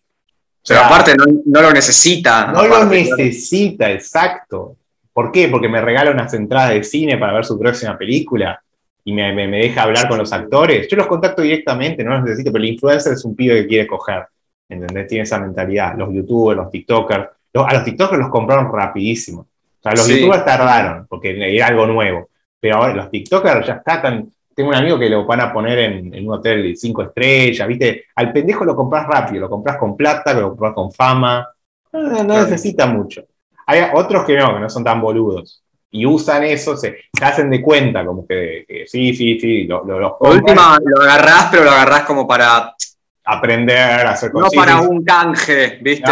[0.70, 2.51] Pero aparte no, lo necesita.
[2.51, 4.76] No lo necesita, exacto.
[5.11, 5.47] ¿Por qué?
[5.47, 8.61] Porque me regala unas entradas de cine para ver su próxima película
[9.03, 10.88] y me, deja hablar con los actores.
[10.88, 13.88] Yo los contacto directamente, no los necesito, pero el influencer es un pibe que quiere
[13.88, 14.28] coger.
[14.70, 15.07] ¿Entendés?
[15.07, 15.97] Tiene esa mentalidad.
[15.97, 17.28] Los youtubers, los tiktokers.
[17.55, 19.41] a los tiktokers los compraron rapidísimo.
[19.41, 22.30] O sea, los youtubers tardaron porque era algo nuevo.
[22.59, 26.28] Pero ahora los tiktokers ya están tengo un amigo que lo van a poner en,
[26.28, 28.07] un hotel de cinco estrellas, ¿viste?
[28.14, 31.47] Al pendejo lo compras rápido, lo compras con plata, lo compras con fama.
[31.93, 33.24] No, necesita mucho.
[33.68, 35.64] Hay otros que no, que no son tan boludos.
[35.91, 40.78] Y usan eso, se, hacen de cuenta, como que, sí, sí, sí, lo, lo, última,
[40.84, 42.76] lo agarrás, pero lo agarrás como para
[43.24, 44.51] aprender a hacer cosas.
[44.53, 46.12] No para un canje, ¿viste?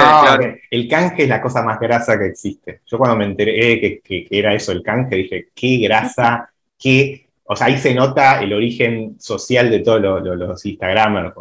[0.72, 2.80] El canje es la cosa más grasa que existe.
[2.86, 7.56] Yo cuando me enteré que, que, era eso el canje, dije, qué grasa, qué o
[7.56, 11.34] sea, ahí se nota el origen social de todos los, Instagramers,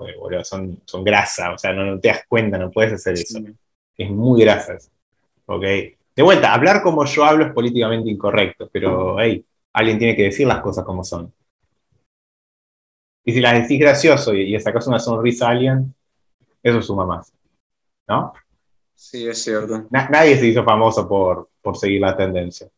[0.48, 3.40] son, son grasa, o sea, no, te das cuenta, no puedes hacer eso.
[3.96, 4.90] Es muy grasa eso.
[5.46, 5.62] ¿Ok?
[5.62, 10.46] De vuelta, hablar como yo hablo es políticamente incorrecto, pero hey, alguien tiene que decir
[10.46, 11.32] las cosas como son.
[13.24, 15.92] Y si las decís gracioso y, y sacas una sonrisa a alguien,
[16.62, 17.32] eso suma más.
[18.06, 18.32] ¿No?
[18.94, 19.86] Sí, es cierto.
[19.90, 22.68] nadie se hizo famoso por, por seguir la tendencia.